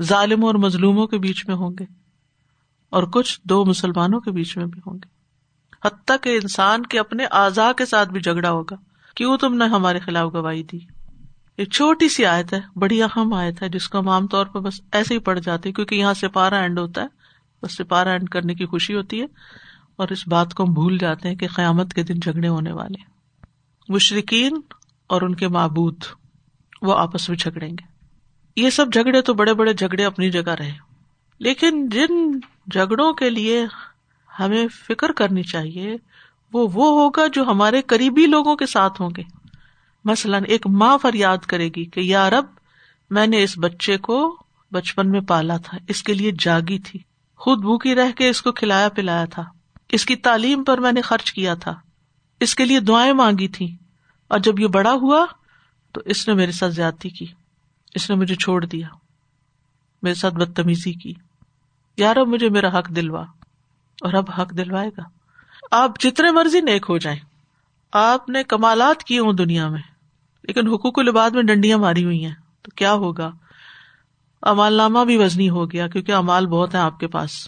ظالموں 0.01 0.47
اور 0.47 0.55
مظلوموں 0.55 1.07
کے 1.07 1.17
بیچ 1.17 1.47
میں 1.47 1.55
ہوں 1.55 1.71
گے، 1.79 1.85
اور 2.89 3.03
کچھ 3.03 3.39
دو 3.43 3.65
مسلمانوں 3.65 4.19
کے 4.19 4.31
بیچ 4.31 4.57
میں 4.57 4.65
بھی 4.65 4.79
ہوں 4.87 4.93
گے۔ 4.93 5.07
حتیٰ 5.87 6.15
کہ 6.21 6.29
انسان 6.29 6.85
کے 6.85 6.99
اپنے 6.99 7.25
اعضاء 7.25 7.71
کے 7.71 7.85
ساتھ 7.85 8.09
بھی 8.09 8.19
جھگڑا 8.19 8.51
ہوگا۔ 8.51 8.75
کیوں 9.15 9.37
تم 9.37 9.57
نے 9.57 9.65
ہمارے 9.65 9.99
خلاف 9.99 10.33
گواہی 10.33 10.63
دی؟ 10.63 10.79
ایک 11.57 11.71
چھوٹی 11.71 12.09
سی 12.09 12.25
آیت 12.25 12.53
ہے، 12.53 12.59
بڑی 12.75 13.03
اہم 13.03 13.33
آیت 13.33 13.61
ہے، 13.61 13.69
جس 13.69 13.89
کو 13.89 13.99
ہم 13.99 14.09
عام 14.09 14.27
طور 14.27 14.45
پر 14.45 14.59
بس 14.59 14.81
ایسے 14.91 15.13
ہی 15.13 15.19
پڑ 15.19 15.39
جاتے 15.39 15.71
کیونکہ 15.71 15.95
یہاں 15.95 16.13
سپارہ 16.13 16.53
اینڈ 16.53 16.79
ہوتا 16.79 17.01
ہے۔ 17.01 17.20
بس 17.63 17.77
سپارہ 17.77 18.09
اینڈ 18.09 18.29
کرنے 18.29 18.55
کی 18.55 18.65
خوشی 18.65 18.95
ہوتی 18.95 19.19
ہے 19.19 19.25
اور 19.95 20.07
اس 20.07 20.27
بات 20.27 20.53
کو 20.53 20.63
ہم 20.63 20.73
بھول 20.73 20.97
جاتے 20.97 21.29
ہیں 21.29 21.35
کہ 21.35 21.47
قیامت 21.47 21.93
کے 21.93 22.03
دن 22.03 22.19
جھگڑے 22.19 22.47
ہونے 22.47 22.71
والے 22.71 23.11
مشرقین 23.89 24.59
اور 25.07 25.21
ان 25.21 25.35
کے 25.35 25.47
معبود 25.47 26.03
وہ 26.81 26.97
آپس 26.97 27.29
میں 27.29 27.37
جھگڑیں 27.37 27.69
گے۔ 27.69 27.91
یہ 28.55 28.69
سب 28.69 28.85
جھگڑے 28.93 29.21
تو 29.21 29.33
بڑے 29.33 29.53
بڑے 29.53 29.73
جھگڑے 29.73 30.05
اپنی 30.05 30.31
جگہ 30.31 30.49
رہے۔ 30.49 30.73
لیکن 31.39 31.89
جن 31.89 32.39
جھگڑوں 32.71 33.13
کے 33.13 33.29
لیے 33.29 33.65
ہمیں 34.39 34.67
فکر 34.87 35.11
کرنی 35.11 35.43
چاہیے، 35.43 35.95
وہ 36.53 36.67
وہ 36.73 37.01
ہوگا 37.01 37.27
جو 37.33 37.43
ہمارے 37.43 37.81
قریبی 37.81 38.25
لوگوں 38.25 38.55
کے 38.55 38.65
ساتھ 38.65 39.01
ہوں 39.01 39.09
گے۔ 39.17 39.23
مثلاً 40.05 40.43
ایک 40.47 40.67
ماں 40.67 40.97
فریاد 40.97 41.37
کرے 41.37 41.69
گی 41.75 41.85
کہ، 41.85 41.99
یا 41.99 42.29
رب، 42.29 42.45
میں 43.09 43.27
نے 43.27 43.43
اس 43.43 43.53
بچے 43.57 43.97
کو 43.97 44.37
بچپن 44.71 45.11
میں 45.11 45.21
پالا 45.21 45.57
تھا، 45.57 45.77
اس 45.87 46.03
کے 46.03 46.13
لیے 46.13 46.31
جاگی 46.39 46.79
تھی۔ 46.79 46.99
خود 47.41 47.59
بھوکی 47.59 47.95
رہ 47.95 48.11
کے 48.11 48.29
اس 48.29 48.41
کو 48.41 48.51
کھلایا 48.51 48.89
پلایا 48.89 49.25
تھا۔ 49.25 49.43
اس 49.89 50.05
کی 50.05 50.15
تعلیم 50.15 50.63
پر 50.63 50.77
میں 50.77 50.91
نے 50.91 51.01
خرچ 51.01 51.33
کیا 51.33 51.53
تھا۔ 51.53 51.75
اس 52.39 52.55
کے 52.55 52.65
لیے 52.65 52.79
دعائیں 52.79 53.13
مانگی 53.13 53.47
تھی 53.47 53.77
اور 54.27 54.39
جب 54.39 54.59
یہ 54.59 54.67
بڑا 54.67 54.91
ہوا 54.91 55.25
تو 55.91 56.01
اس 56.05 56.27
نے 56.27 56.33
میرے 56.33 56.51
ساتھ 56.51 56.73
زیادتی 56.73 57.09
کی۔ 57.09 57.25
اس 57.95 58.09
نے 58.09 58.15
مجھے 58.15 58.35
چھوڑ 58.35 58.65
دیا۔ 58.65 58.87
میرے 60.01 60.13
ساتھ 60.13 60.33
بدتمیزی 60.33 60.93
کی۔ 60.93 61.13
یار 61.97 62.15
اب 62.15 62.27
مجھے 62.27 62.49
میرا 62.49 62.79
حق 62.79 62.89
دلوا۔ 62.89 63.21
اور 64.01 64.13
اب 64.13 64.31
حق 64.41 64.57
دلوائے 64.57 64.89
گا۔ 64.97 65.03
آپ 65.71 65.99
جتنے 65.99 66.31
مرضی 66.31 66.61
نیک 66.61 66.85
ہو 66.89 66.97
جائیں۔ 66.97 67.19
آپ 67.91 68.29
نے 68.29 68.43
کمالات 68.43 69.03
کیے 69.03 69.19
ہوں 69.19 69.33
دنیا 69.33 69.67
میں۔ 69.67 69.81
لیکن 70.43 70.67
حقوق 70.67 70.99
الباد 70.99 71.31
میں 71.31 71.43
ڈنڈیاں 71.43 71.77
ماری 71.77 72.03
ہوئی 72.03 72.25
ہیں۔ 72.25 72.35
تو 72.61 72.71
کیا 72.75 72.93
ہوگا؟ 72.93 73.31
امال 74.41 74.73
نامہ 74.73 74.99
بھی 75.05 75.17
وزنی 75.17 75.49
ہو 75.49 75.71
گیا 75.71 75.87
کیونکہ 75.87 76.11
امال 76.11 76.47
بہت 76.47 76.75
ہے 76.75 76.79
آپ 76.79 76.99
کے 76.99 77.07
پاس۔ 77.07 77.47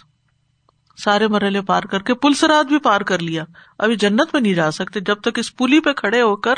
سارے 1.04 1.28
مرحلے 1.28 1.60
پار 1.60 1.82
کر 1.82 2.02
کے 2.02 2.14
پل 2.14 2.34
سرات 2.34 2.66
بھی 2.66 2.78
پار 2.78 3.00
کر 3.00 3.18
لیا۔ 3.18 3.44
ابھی 3.78 3.96
جنت 3.96 4.26
میں 4.32 4.40
نہیں 4.40 4.54
جا 4.54 4.70
سکتے 4.70 5.00
جب 5.00 5.20
تک 5.20 5.38
اس 5.38 5.56
پلی 5.56 5.80
پہ 5.80 5.92
کھڑے 5.92 6.22
ہو 6.22 6.36
کر 6.36 6.54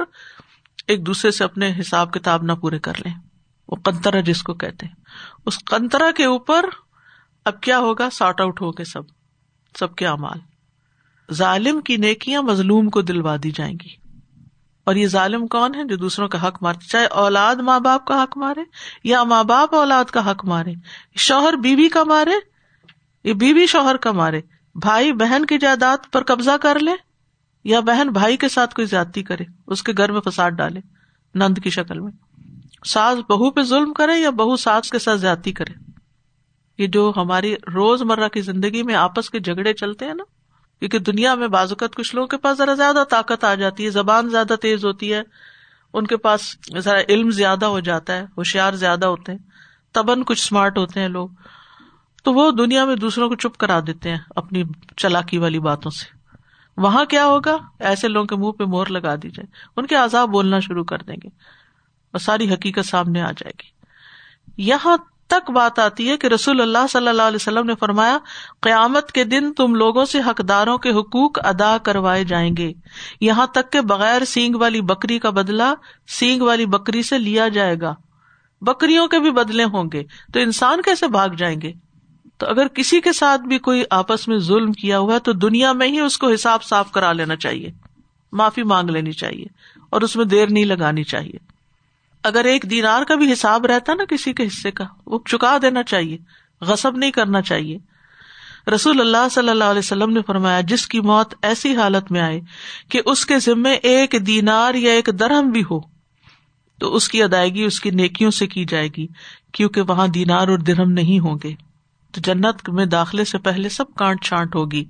ایک 0.87 1.07
دوسرے 1.07 1.31
سے 1.31 1.45
اپنے 1.45 1.73
حساب 1.81 2.13
کتاب 2.13 2.43
نہ 2.43 2.53
پورے 2.53 2.79
کر 2.79 2.93
لیں۔ 2.99 3.15
وہ 3.69 3.77
کنترا 3.77 4.21
جس 4.21 4.43
کو 4.43 4.55
کہتے 4.55 4.87
اس 5.47 5.59
کنترا 5.59 6.11
کے 6.17 6.25
اوپر 6.25 6.65
اب 7.45 7.61
کیا 7.61 7.79
ہوگا؟ 7.79 8.09
سارٹ 8.13 8.41
آؤٹ 8.41 8.61
ہو 8.61 8.73
کے 8.73 8.85
سب۔ 8.85 9.03
سب 9.79 9.95
کے 9.95 10.07
امال۔ 10.07 10.39
ظالم 11.35 11.81
کی 11.81 11.97
نیکیاں 11.97 12.43
مظلوم 12.43 12.91
کو 12.91 13.03
دلوا 13.03 13.37
دی 13.43 13.51
جائیں 13.51 13.75
گی۔ 13.85 14.06
اور 14.87 14.95
یہ 14.95 15.07
ظالم 15.07 15.47
کون 15.47 15.75
ہے 15.75 15.85
جو 15.85 15.97
دوسروں 15.97 16.29
کا 16.29 16.49
حق 16.49 16.63
مارتے 16.63 16.87
چاہے 16.87 17.07
اولاد 17.07 17.57
ماں 17.57 17.81
باپ 17.81 18.05
کا 18.05 18.23
حق 18.23 18.39
مارے 18.39 18.61
یا 19.05 19.23
ماں 19.23 19.45
باپ 19.45 19.75
اولاد 19.75 20.05
کا 20.05 20.31
حق 20.31 20.45
مارے۔ 20.45 20.73
شوہر 21.17 21.53
بیوی 21.53 21.89
کا 21.89 22.05
مارے 22.05 22.31
یہ 23.25 23.33
بیوی 23.33 23.67
شوہر 23.67 23.97
کا 23.97 24.13
مارے۔ 24.13 24.41
بھائی 24.75 25.13
بہن 25.13 25.47
کی 25.47 25.59
جائیداد 25.59 26.13
پر 26.13 26.23
قبضہ 26.23 26.57
کر 26.63 26.79
لے 26.79 26.91
یا 27.65 27.81
بہن 27.81 28.09
بھائی 28.09 28.37
کے 28.37 28.49
ساتھ 28.49 28.75
کوئی 28.75 28.87
زیادتی 28.87 29.23
کرے، 29.23 29.45
اس 29.67 29.83
کے 29.83 29.93
گھر 29.97 30.13
میں 30.13 30.21
فساد 30.21 30.51
ڈالے، 30.51 30.81
نند 31.35 31.59
کی 31.65 31.71
شکل 31.71 32.01
میں۔ 32.01 32.13
ساس 32.87 33.19
بہو 33.19 33.51
پہ 33.51 33.63
ظلم 33.63 33.93
کرے 33.93 34.21
یا 34.21 34.31
بہو 34.31 34.57
ساس 34.57 34.91
کے 34.91 34.99
ساتھ 34.99 35.21
زیادتی 35.21 35.53
کرے۔ 35.53 35.73
یہ 36.79 36.87
جو 36.87 37.13
ہماری 37.17 37.55
روز 37.55 38.03
مرہ 38.03 38.29
کی 38.29 38.41
زندگی 38.41 38.83
میں 38.83 38.95
آپس 38.95 39.31
کے 39.31 39.39
جھگڑے 39.39 39.73
چلتے 39.73 40.05
ہیں 40.05 40.15
نا 40.15 40.25
کیونکہ 40.81 40.99
دنیا 40.99 41.35
میں 41.35 41.49
بازوقت 41.49 41.97
کچھ 41.97 42.15
لوگوں 42.15 42.29
کے 42.29 42.37
پاس 42.37 42.59
ذرا 42.59 42.75
زیادہ 42.75 43.05
طاقت 43.11 43.45
آ 43.45 43.55
جاتی 43.55 43.85
ہے، 43.85 43.91
زبان 43.91 44.29
زیادہ 44.29 44.55
تیز 44.63 44.85
ہوتی 44.85 45.15
ہے، 45.15 45.23
ان 45.93 46.07
کے 46.07 46.17
پاس 46.17 46.57
ذرا 46.79 47.01
علم 47.09 47.31
زیادہ 47.31 47.67
ہو 47.67 47.81
جاتا 47.81 48.13
ہے، 48.13 48.23
ہوشیار 48.23 48.73
زیادہ 48.73 49.07
ہوتے 49.07 49.33
ہیں 49.33 49.39
تبن 49.93 50.25
کچھ 50.25 50.43
اسمارٹ 50.43 50.79
ہوتے 50.79 51.01
ہیں 51.01 51.09
لوگ۔ 51.09 51.29
تو 52.25 52.33
وہ 52.33 52.51
دنیا 52.51 52.85
میں 52.85 52.97
دوسروں 52.97 53.29
کو 53.29 53.37
چپ 53.37 53.59
کرا 53.59 53.81
دیتے 53.87 54.11
ہیں 54.11 54.19
اپنی 54.37 54.65
چلاکی 54.97 55.39
والی 55.39 55.59
باتوں 55.59 55.91
سے۔ 55.91 56.17
وہاں 56.77 57.05
کیا 57.05 57.27
ہوگا؟ 57.27 57.57
ایسے 57.79 58.09
لوگوں 58.09 58.27
کے 58.27 58.37
منہ 58.37 58.51
پہ 58.51 58.65
مور 58.65 58.87
لگا 58.87 59.15
دی 59.15 59.31
جائے۔ 59.31 59.47
ان 59.77 59.87
کے 59.87 59.95
عذاب 59.95 60.29
بولنا 60.29 60.61
شروع 60.61 60.85
کر 60.85 60.99
دیں 60.99 61.17
گے 61.25 61.29
اور 62.11 62.19
ساری 62.19 62.55
حقیقت 62.55 62.87
سامنے 62.87 63.23
آ 63.23 63.31
جائے 63.31 63.53
گی۔ 63.63 63.71
یہاں 64.57 64.97
تک 65.29 65.51
بات 65.51 65.79
آتی 65.79 66.11
ہے 66.11 66.17
کہ 66.17 66.27
رسول 66.27 66.61
اللہ 66.61 66.87
صلی 66.91 67.09
اللہ 67.09 67.23
علیہ 67.23 67.37
وسلم 67.37 67.67
نے 67.67 67.75
فرمایا، 67.81 68.19
قیامت 68.61 69.13
کے 69.13 69.25
دن 69.25 69.53
تم 69.53 69.75
لوگوں 69.75 70.05
سے 70.05 70.21
حقداروں 70.21 70.79
کے 70.79 70.91
حقوق 70.91 71.47
ادا 71.47 71.79
کروائے 71.79 72.25
جائیں 72.25 72.57
گے۔ 72.57 72.73
یہاں 73.21 73.47
تک 73.47 73.73
کہ 73.73 73.81
بغیر 73.81 74.25
سینگ 74.25 74.55
والی 74.55 74.81
بکری 74.81 75.19
کا 75.19 75.31
بدلا 75.31 75.75
سینگ 76.09 76.43
والی 76.43 76.67
بکری 76.67 77.03
سے 77.03 77.19
لیا 77.19 77.49
جائے 77.49 77.77
گا۔ 77.81 77.95
بکریوں 78.61 79.09
کے 79.09 79.19
بھی 79.19 79.31
بدلے 79.31 79.65
ہوں 79.65 79.85
گے۔ 79.93 80.03
تو 80.33 80.41
انسان 80.41 80.83
کیسے 80.83 81.09
بھاگ 81.09 81.29
جائیں 81.29 81.61
گے؟ 81.61 81.73
تو 82.39 82.47
اگر 82.47 82.69
کسی 82.69 83.01
کے 83.01 83.13
ساتھ 83.13 83.41
بھی 83.41 83.59
کوئی 83.59 83.83
آپس 83.91 84.29
میں 84.29 84.39
ظلم 84.39 84.73
کیا 84.73 84.99
ہوا 84.99 85.15
ہے، 85.15 85.19
تو 85.19 85.33
دنیا 85.33 85.73
میں 85.73 85.89
ہی 85.89 86.01
اس 86.01 86.19
کو 86.19 86.31
حساب 86.31 86.63
صاف 86.63 86.93
کرا 86.93 87.13
لینا 87.13 87.37
چاہیے۔ 87.37 87.71
معافی 88.33 88.63
مانگ 88.63 88.91
لینی 88.91 89.13
چاہیے 89.13 89.45
اور 89.91 90.01
اس 90.01 90.17
میں 90.17 90.25
دیر 90.25 90.47
نہیں 90.51 90.65
لگانی 90.65 91.05
چاہیے۔ 91.05 91.56
اگر 92.27 92.45
ایک 92.45 92.71
دینار 92.71 93.03
کا 93.03 93.15
بھی 93.15 93.33
حساب 93.33 93.67
رہتا 93.67 93.95
نا 93.95 94.05
کسی 94.05 94.33
کے 94.33 94.47
حصے 94.47 94.71
کا، 94.71 94.85
وہ 95.07 95.19
چکا 95.25 95.57
دینا 95.63 95.83
چاہیے، 95.83 96.19
غصب 96.61 96.97
نہیں 96.97 97.11
کرنا 97.11 97.43
چاہیے۔ 97.43 97.79
رسول 98.75 99.01
اللہ 99.01 99.29
صلی 99.31 99.49
اللہ 99.49 99.65
علیہ 99.65 99.79
وسلم 99.79 100.11
نے 100.11 100.21
فرمایا، 100.27 100.61
جس 100.61 100.87
کی 100.87 101.01
موت 101.01 101.35
ایسی 101.43 101.77
حالت 101.77 102.13
میں 102.13 102.21
آئے 102.21 102.41
کہ 102.89 103.01
اس 103.07 103.27
کے 103.27 103.39
ذمے 103.39 103.73
ایک 103.73 104.15
دینار 104.27 104.75
یا 104.75 104.93
ایک 104.93 105.09
درہم 105.19 105.51
بھی 105.51 105.63
ہو، 105.71 105.81
تو 106.79 106.95
اس 106.95 107.09
کی 107.09 107.23
ادائیگی 107.23 107.65
اس 107.65 107.81
کی 107.81 107.91
نیکیوں 107.91 108.31
سے 108.31 108.47
کی 108.47 108.65
جائے 108.65 108.89
گی، 108.97 109.07
کیونکہ 109.53 109.81
وہاں 109.81 110.09
دینار 110.09 110.49
اور 110.49 110.59
درہم 110.59 110.91
نہیں 110.91 111.19
ہوں 111.19 111.39
گے۔ 111.45 111.55
تو 112.13 112.21
جنت 112.25 112.69
میں 112.69 112.87
داخلے 112.87 113.25
سے 113.25 113.39
پہلے 113.39 113.69
سب 113.69 113.95
کانٹ 113.95 114.25
چھانٹ 114.25 114.55
ہوگی۔ 114.55 114.85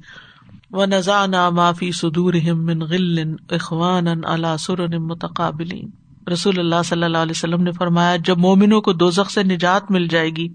وہ 0.70 0.86
نزا 0.86 1.26
نا 1.26 1.50
معافی 1.50 1.92
سدور 1.92 2.34
غل 2.80 3.18
اخوان 3.50 4.06
اللہ 4.24 4.56
سر 4.58 4.98
متقابلین 4.98 6.05
رسول 6.32 6.58
اللہ 6.58 6.82
صلی 6.84 7.02
اللہ 7.02 7.18
علیہ 7.18 7.36
وسلم 7.36 7.62
نے 7.62 7.72
فرمایا، 7.72 8.16
جب 8.16 8.38
مومنوں 8.38 8.80
کو 8.80 8.92
دو 8.92 9.10
سے 9.10 9.42
نجات 9.42 9.90
مل 9.90 10.06
جائے 10.06 10.30
گی، 10.30 10.48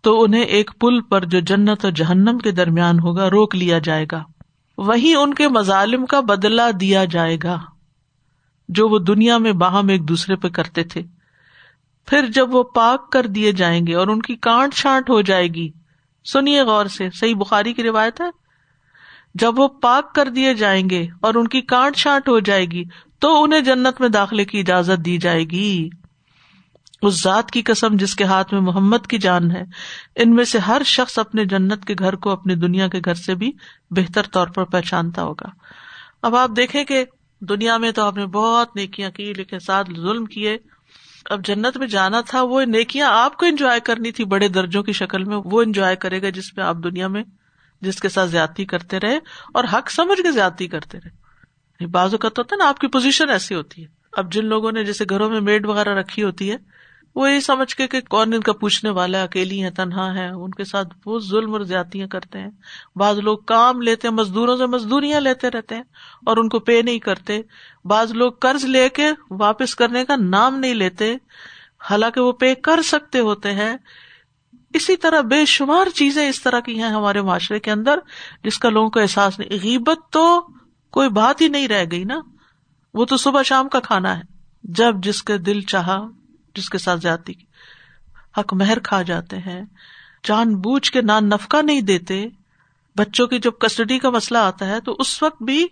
تو 0.00 0.22
انہیں 0.22 0.42
ایک 0.42 0.70
پل 0.80 1.00
پر 1.00 1.24
جو 1.24 1.40
جنت 1.40 1.84
اور 1.84 1.92
جہنم 1.92 2.38
کے 2.38 2.50
درمیان 2.50 2.98
ہوگا 2.98 3.30
روک 3.30 3.54
لیا 3.54 3.78
جائے 3.78 4.06
گا۔ 4.12 4.24
وہی 4.78 5.14
ان 5.14 5.34
کے 5.34 5.48
مظالم 5.48 6.06
کا 6.06 6.20
بدلا 6.20 6.70
دیا 6.80 7.04
جائے 7.04 7.36
گا، 7.42 7.58
جو 8.68 8.88
وہ 8.88 8.98
دنیا 8.98 9.38
میں 9.38 9.52
باہم 9.52 9.88
ایک 9.88 10.08
دوسرے 10.08 10.36
پہ 10.36 10.48
کرتے 10.48 10.82
تھے۔ 10.82 11.02
پھر 12.06 12.26
جب 12.34 12.54
وہ 12.54 12.62
پاک 12.62 13.12
کر 13.12 13.26
دیے 13.26 13.52
جائیں 13.52 13.86
گے 13.86 13.94
اور 13.94 14.06
ان 14.06 14.22
کی 14.22 14.36
کانٹ 14.36 14.74
چھانٹ 14.74 15.10
ہو 15.10 15.20
جائے 15.20 15.48
گی، 15.48 15.70
سنیے 16.32 16.62
غور 16.62 16.86
سے، 16.86 17.08
صحیح 17.10 17.34
بخاری 17.34 17.72
کی 17.72 17.82
روایت 17.82 18.20
ہے؟ 18.20 18.30
جب 19.34 19.58
وہ 19.58 19.68
پاک 19.68 20.14
کر 20.14 20.28
دیے 20.28 20.54
جائیں 20.54 20.90
گے 20.90 21.06
اور 21.20 21.34
ان 21.34 21.48
کی 21.48 21.60
کانٹ 21.60 21.96
چھانٹ 21.96 22.28
ہو 22.28 22.38
جائے 22.38 22.64
گی 22.64 22.84
تو 23.22 23.42
انہیں 23.42 23.60
جنت 23.60 24.00
میں 24.00 24.08
داخلے 24.08 24.44
کی 24.44 24.60
اجازت 24.60 25.04
دی 25.04 25.18
جائے 25.18 25.44
گی۔ 25.44 25.88
اس 27.02 27.22
ذات 27.22 27.50
کی 27.50 27.62
قسم 27.62 27.88
جس 27.92 28.14
کے 28.14 28.24
ہاتھ 28.24 28.54
میں 28.54 28.62
محمد 28.62 29.06
کی 29.08 29.18
جان 29.18 29.50
ہے، 29.50 29.62
ان 30.16 30.34
میں 30.34 30.44
سے 30.44 30.58
ہر 30.58 30.82
شخص 30.84 31.18
اپنے 31.18 31.44
جنت 31.44 31.84
کے 31.84 31.94
گھر 31.98 32.16
کو 32.16 32.30
اپنی 32.30 32.54
دنیا 32.54 32.88
کے 32.88 33.00
گھر 33.04 33.14
سے 33.14 33.34
بھی 33.34 33.52
بہتر 33.90 34.22
طور 34.22 34.46
پر 34.46 34.64
پہچانتا 34.64 35.22
ہوگا۔ 35.22 35.48
اب 36.22 36.36
آپ 36.36 36.50
دیکھیں 36.56 36.84
کہ 36.84 37.04
دنیا 37.40 37.76
میں 37.76 37.92
تو 37.92 38.04
آپ 38.04 38.16
نے 38.16 38.26
بہت 38.26 38.76
نیکیاں 38.76 39.10
کی، 39.10 39.32
لیکن 39.32 39.58
ساتھ 39.58 39.90
ظلم 39.90 40.24
کیے۔ 40.24 40.58
اب 41.30 41.44
جنت 41.44 41.76
میں 41.76 41.86
جانا 41.86 42.20
تھا، 42.20 42.42
وہ 42.42 42.62
نیکیاں 42.62 43.08
آپ 43.10 43.36
کو 43.36 43.46
انجوائے 43.46 43.80
کرنی 43.80 44.12
تھی 44.12 44.24
بڑے 44.24 44.48
درجوں 44.48 44.82
کی 44.82 44.92
شکل 44.92 45.24
میں، 45.24 45.36
وہ 45.44 45.62
انجوائے 45.62 45.96
کرے 45.96 46.22
گا 46.22 46.30
جس 46.30 46.56
میں 46.56 46.64
آپ 46.64 46.76
دنیا 46.84 47.08
میں، 47.08 47.22
جس 47.80 48.00
کے 48.00 48.08
ساتھ 48.08 48.30
زیادتی 48.30 48.64
کرتے 48.64 49.00
رہے 49.00 49.18
اور 49.54 49.64
حق 49.72 49.90
سمجھ 49.90 50.22
کے 50.22 50.30
زیادتی 50.30 50.66
کرتے 50.66 50.98
رہے۔ 50.98 51.21
بازو 51.86 52.18
کا 52.18 52.28
تو 52.28 52.42
نا، 52.56 52.68
آپ 52.68 52.78
کی 52.78 52.86
پوزیشن 52.86 53.30
ایسی 53.30 53.54
ہوتی 53.54 53.82
ہے۔ 53.82 53.88
اب 54.12 54.32
جن 54.32 54.46
لوگوں 54.46 54.72
نے 54.72 54.84
جیسے 54.84 55.04
گھروں 55.10 55.30
میں 55.30 55.40
میڈ 55.40 55.66
وغیرہ 55.66 55.94
رکھی 55.94 56.22
ہوتی 56.22 56.50
ہے، 56.50 56.56
وہ 57.14 57.32
یہ 57.32 57.40
سمجھ 57.40 57.76
کے 57.76 57.86
کہ 57.86 58.00
کون 58.00 58.32
ان 58.32 58.40
کا 58.40 58.52
پوچھنے 58.52 58.90
والا 58.90 59.22
اکیلی 59.22 59.64
ہے 59.64 59.70
تنہا 59.70 60.14
ہے 60.14 60.28
ان 60.28 60.50
کے 60.50 60.64
ساتھ 60.64 60.88
بہت 61.04 61.26
ظلم 61.26 61.52
اور 61.52 61.60
زیادتیاں 61.60 62.06
کرتے 62.06 62.38
ہیں۔ 62.38 62.50
بعض 62.96 63.18
لوگ 63.18 63.38
کام 63.38 63.82
لیتے 63.82 64.08
ہیں، 64.08 64.14
مزدوروں 64.14 64.56
سے 64.56 64.66
مزدوریاں 64.66 65.20
لیتے 65.20 65.50
رہتے 65.50 65.74
ہیں 65.74 65.82
اور 66.26 66.36
ان 66.36 66.48
کو 66.48 66.58
پے 66.58 66.82
نہیں 66.82 66.98
کرتے۔ 66.98 67.40
بعض 67.84 68.12
لوگ 68.12 68.32
قرض 68.32 68.64
لے 68.64 68.88
کے 68.88 69.06
واپس 69.30 69.74
کرنے 69.74 70.04
کا 70.04 70.16
نام 70.16 70.58
نہیں 70.58 70.74
لیتے، 70.74 71.16
حالانکہ 71.90 72.20
وہ 72.20 72.32
پے 72.32 72.54
کر 72.54 72.82
سکتے 72.82 73.18
ہوتے 73.18 73.52
ہیں۔ 73.52 73.76
اسی 74.74 74.96
طرح 74.96 75.20
بے 75.20 75.44
شمار 75.44 75.88
چیزیں 75.88 76.28
اس 76.28 76.42
طرح 76.42 76.60
کی 76.60 76.82
ہیں 76.82 76.90
ہمارے 76.90 77.20
معاشرے 77.20 77.60
کے 77.60 77.70
اندر، 77.70 77.98
جس 78.44 78.58
کا 78.58 78.68
لوگوں 78.68 78.90
کو 78.90 79.00
احساس 79.00 79.38
نہیں۔ 79.38 79.50
غیبت 79.62 80.12
تو 80.12 80.46
کوئی 80.92 81.08
بات 81.08 81.40
ہی 81.40 81.48
نہیں 81.48 81.68
رہ 81.68 81.84
گئی 81.90 82.04
نا۔ 82.04 82.20
وہ 82.94 83.04
تو 83.04 83.16
صبح 83.16 83.42
شام 83.42 83.68
کا 83.68 83.80
کھانا 83.80 84.16
ہے۔ 84.16 84.22
جب 84.62 84.94
جس 85.02 85.22
کے 85.22 85.38
دل 85.38 85.60
چاہا، 85.60 86.06
جس 86.54 86.70
کے 86.70 86.78
ساتھ 86.78 87.00
جاتی، 87.00 87.32
حق 88.38 88.54
مہر 88.54 88.78
کھا 88.78 89.02
جاتے 89.02 89.38
ہیں۔ 89.38 89.62
جان 90.24 90.54
بوجھ 90.54 90.92
کے 90.92 91.02
نان 91.02 91.28
نفقہ 91.28 91.56
نہیں 91.62 91.80
دیتے۔ 91.80 92.26
بچوں 92.96 93.26
کی 93.26 93.38
جب 93.38 93.52
کسٹڈی 93.60 93.98
کا 93.98 94.10
مسئلہ 94.10 94.38
آتا 94.38 94.66
ہے 94.66 94.80
تو 94.80 94.96
اس 94.98 95.22
وقت 95.22 95.42
بھی 95.42 95.66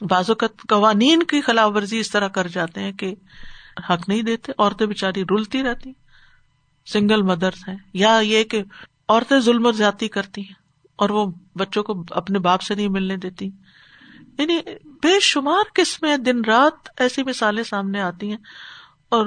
بعض 0.00 0.24
اوقات 0.28 0.50
قوانین 0.68 1.22
کی 1.22 1.40
خلاف 1.40 1.72
ورزی 1.74 1.98
اس 1.98 2.10
طرح 2.10 2.28
کر 2.28 2.48
جاتے 2.48 2.80
ہیں 2.80 2.92
کہ 2.92 3.14
حق 3.90 4.08
نہیں 4.08 4.22
دیتے، 4.22 4.52
عورتیں 4.58 4.86
بےچاری 4.86 5.22
رلتی 5.22 5.62
رہتی۔ 5.62 5.92
سنگل 6.86 7.22
مدرس 7.22 7.68
ہیں۔ 7.68 7.76
یا 7.92 8.20
یہ 8.22 8.44
کہ 8.44 8.62
عورتیں 9.08 9.40
ظلم 9.40 9.66
و 9.66 9.72
زیادتی 9.72 10.08
کرتی 10.08 10.40
ہیں 10.40 10.54
اور 10.96 11.10
وہ 11.10 11.32
بچوں 11.56 11.82
کو 11.82 12.04
اپنے 12.10 12.38
باپ 12.38 12.62
سے 12.62 12.74
نہیں 12.74 12.88
ملنے 12.88 13.16
دیتی۔ 13.16 13.50
یعنی 14.38 14.60
بے 14.84 15.20
شمار 15.20 15.64
قسمیں 15.74 16.16
دن 16.16 16.44
رات 16.44 16.88
ایسی 16.96 17.22
مثالیں 17.22 17.62
سامنے 17.62 18.00
آتی 18.00 18.28
ہیں 18.30 18.36
اور 19.08 19.26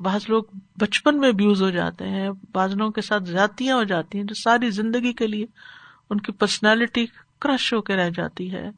بعض 0.00 0.20
لوگ 0.28 0.44
بچپن 0.76 1.18
میں 1.18 1.28
ابیوز 1.28 1.62
ہو 1.62 1.70
جاتے 1.70 2.08
ہیں، 2.08 2.30
بعض 2.52 2.74
لوگوں 2.74 2.92
کے 2.92 3.00
ساتھ 3.00 3.22
زیادتیاں 3.22 3.76
ہو 3.76 3.84
جاتی 3.84 4.18
ہیں 4.18 4.24
جو 4.24 4.34
ساری 4.34 4.70
زندگی 4.70 5.12
کے 5.12 5.26
لیے 5.26 5.46
ان 6.10 6.20
کی 6.20 6.32
پرسنالٹی 6.32 7.06
کرش 7.38 7.74
ہو 7.74 7.80
کے 7.80 7.96
رہ 7.96 8.10
جاتی 8.10 8.52
ہے۔ 8.52 8.70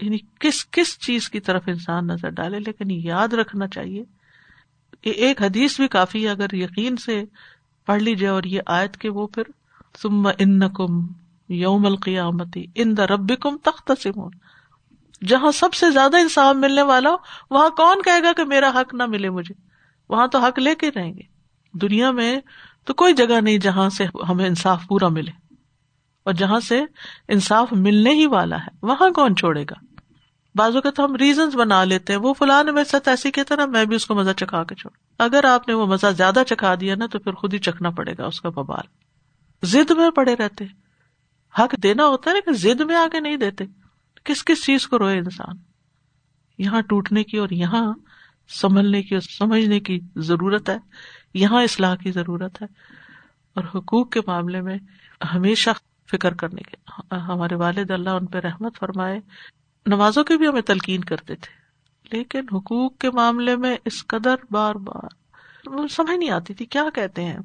یعنی 0.00 0.18
کس 0.40 0.66
کس 0.70 0.98
چیز 0.98 1.28
کی 1.28 1.40
طرف 1.40 1.62
انسان 1.66 2.06
نظر 2.06 2.28
ڈالے، 2.28 2.58
لیکن 2.58 2.90
یاد 2.90 3.28
رکھنا 3.28 3.68
چاہیے۔ 3.68 4.04
ایک 5.02 5.42
حدیث 5.42 5.76
بھی 5.76 5.88
کافی 5.88 6.24
ہے، 6.24 6.30
اگر 6.30 6.54
یقین 6.54 6.96
سے 6.96 7.24
پڑھ 7.86 8.02
لیجیے 8.02 8.28
اور 8.28 8.42
یہ 8.42 8.60
آیت 8.66 8.96
کے 8.96 9.10
وہ 9.10 9.26
پھر 9.26 9.42
سم 10.02 10.26
ان 10.26 10.68
کم 10.68 11.06
یوم 11.48 11.86
القیامتی 11.86 12.64
ان 12.74 12.96
دا 12.96 13.06
رب 13.06 13.32
کم 13.40 13.56
تخت 13.56 13.92
سمون 14.02 14.30
جہاں 15.26 15.52
سب 15.52 15.74
سے 15.74 15.90
زیادہ 15.90 16.16
انصاف 16.16 16.56
ملنے 16.56 16.82
والا 16.82 17.10
ہو، 17.10 17.16
وہاں 17.50 17.70
کون 17.70 18.02
کہے 18.02 18.22
گا 18.22 18.32
کہ 18.32 18.44
میرا 18.44 18.68
حق 18.68 18.94
نہ 18.94 19.06
ملے 19.06 19.30
مجھے؟ 19.30 19.54
وہاں 20.08 20.26
تو 20.26 20.38
حق 20.38 20.58
لے 20.58 20.74
کے 20.74 20.90
رہیں 20.94 21.14
گے۔ 21.14 21.22
دنیا 21.72 22.10
میں 22.10 22.40
تو 22.84 22.94
کوئی 22.94 23.14
جگہ 23.14 23.40
نہیں 23.40 23.58
جہاں 23.58 23.88
سے 23.88 24.04
ہمیں 24.28 24.46
انصاف 24.46 24.82
پورا 24.88 25.08
ملے۔ 25.08 25.30
اور 26.24 26.32
جہاں 26.32 26.60
سے 26.60 26.82
انصاف 27.28 27.72
ملنے 27.72 28.10
ہی 28.10 28.26
والا 28.26 28.56
ہے، 28.56 28.76
وہاں 28.82 29.10
کون 29.10 29.36
چھوڑے 29.36 29.62
گا؟ 29.62 29.84
بازو 30.54 30.80
کا 30.80 30.90
تو 30.90 31.04
ہم 31.04 31.16
ریزنس 31.16 31.54
بنا 31.54 31.84
لیتے 31.84 32.12
ہیں، 32.12 32.20
وہ 32.20 32.34
فلاں 32.34 32.64
نے 32.64 32.72
میرے 32.72 32.84
ساتھ 32.84 33.08
ایسی 33.08 33.30
کہتا 33.30 33.56
نا 33.56 33.66
میں 33.66 33.84
بھی 33.84 33.96
اس 33.96 34.06
کو 34.06 34.14
مزہ 34.14 34.30
چکھا 34.30 34.64
کے 34.64 34.74
چھوڑ 34.74 34.90
اگر 35.18 35.44
آپ 35.44 35.68
نے 35.68 35.74
وہ 35.74 35.86
مزہ 35.86 36.06
زیادہ 36.16 36.42
چکھا 36.48 36.74
دیا 36.80 36.94
نا، 36.94 37.06
تو 37.06 37.18
پھر 37.18 37.32
خود 37.32 37.54
ہی 37.54 37.58
چکھنا 37.58 37.90
پڑے 37.90 38.14
گا، 38.18 38.26
اس 38.26 38.40
کا 38.40 38.48
ببال۔ 38.48 38.84
زد 39.66 39.90
میں 39.90 40.10
پڑے 40.10 40.36
رہتے۔ 40.36 40.64
حق 41.58 41.74
دینا 41.82 42.06
ہوتا 42.06 42.30
ہے 42.30 42.34
نا 42.34 42.40
کہ 42.46 42.52
زد 42.52 42.80
میں 42.80 42.96
آگے 42.96 43.20
نہیں 43.20 43.36
دیتے۔ 43.36 43.64
کس 44.24 44.44
کس 44.44 44.64
چیز 44.64 44.86
کو 44.86 44.98
روئے 44.98 45.18
انسان؟ 45.18 45.56
یہاں 46.58 46.82
ٹوٹنے 46.82 47.24
کی 47.24 47.38
اور 47.38 47.50
یہاں 47.50 47.92
سنبھلنے 48.48 49.02
کی 49.02 49.14
اور 49.14 49.20
سمجھنے 49.20 49.80
کی 49.80 50.00
ضرورت 50.16 50.68
ہے، 50.68 50.78
یہاں 51.34 51.62
اصلاح 51.62 51.96
کی 51.96 52.12
ضرورت 52.12 52.62
ہے۔ 52.62 52.66
اور 53.54 53.64
حقوق 53.64 54.10
کے 54.10 54.20
معاملے 54.26 54.60
میں 54.60 54.78
ہمیشہ 55.34 55.70
فکر 56.10 56.34
کرنے 56.34 56.62
کے، 56.62 56.76
ہمارے 57.14 57.54
والد 57.54 57.90
اللہ 57.90 58.10
ان 58.10 58.26
پہ 58.26 58.38
رحمت 58.38 58.78
فرمائے۔ 58.78 59.20
نمازوں 59.86 60.24
کی 60.24 60.36
بھی 60.36 60.48
ہمیں 60.48 60.62
تلقین 60.62 61.00
کرتے 61.00 61.34
تھے، 61.34 61.62
لیکن 62.16 62.40
حقوق 62.52 62.98
کے 62.98 63.10
معاملے 63.10 63.56
میں 63.56 63.76
اس 63.84 64.06
قدر 64.06 64.34
بار 64.50 64.74
بار 64.74 65.08
سمجھ 65.88 66.18
نہیں 66.18 66.30
آتی 66.30 66.54
تھی۔ 66.54 66.64
کیا 66.66 66.84
کہتے 66.94 67.24
ہیں؟ 67.24 67.38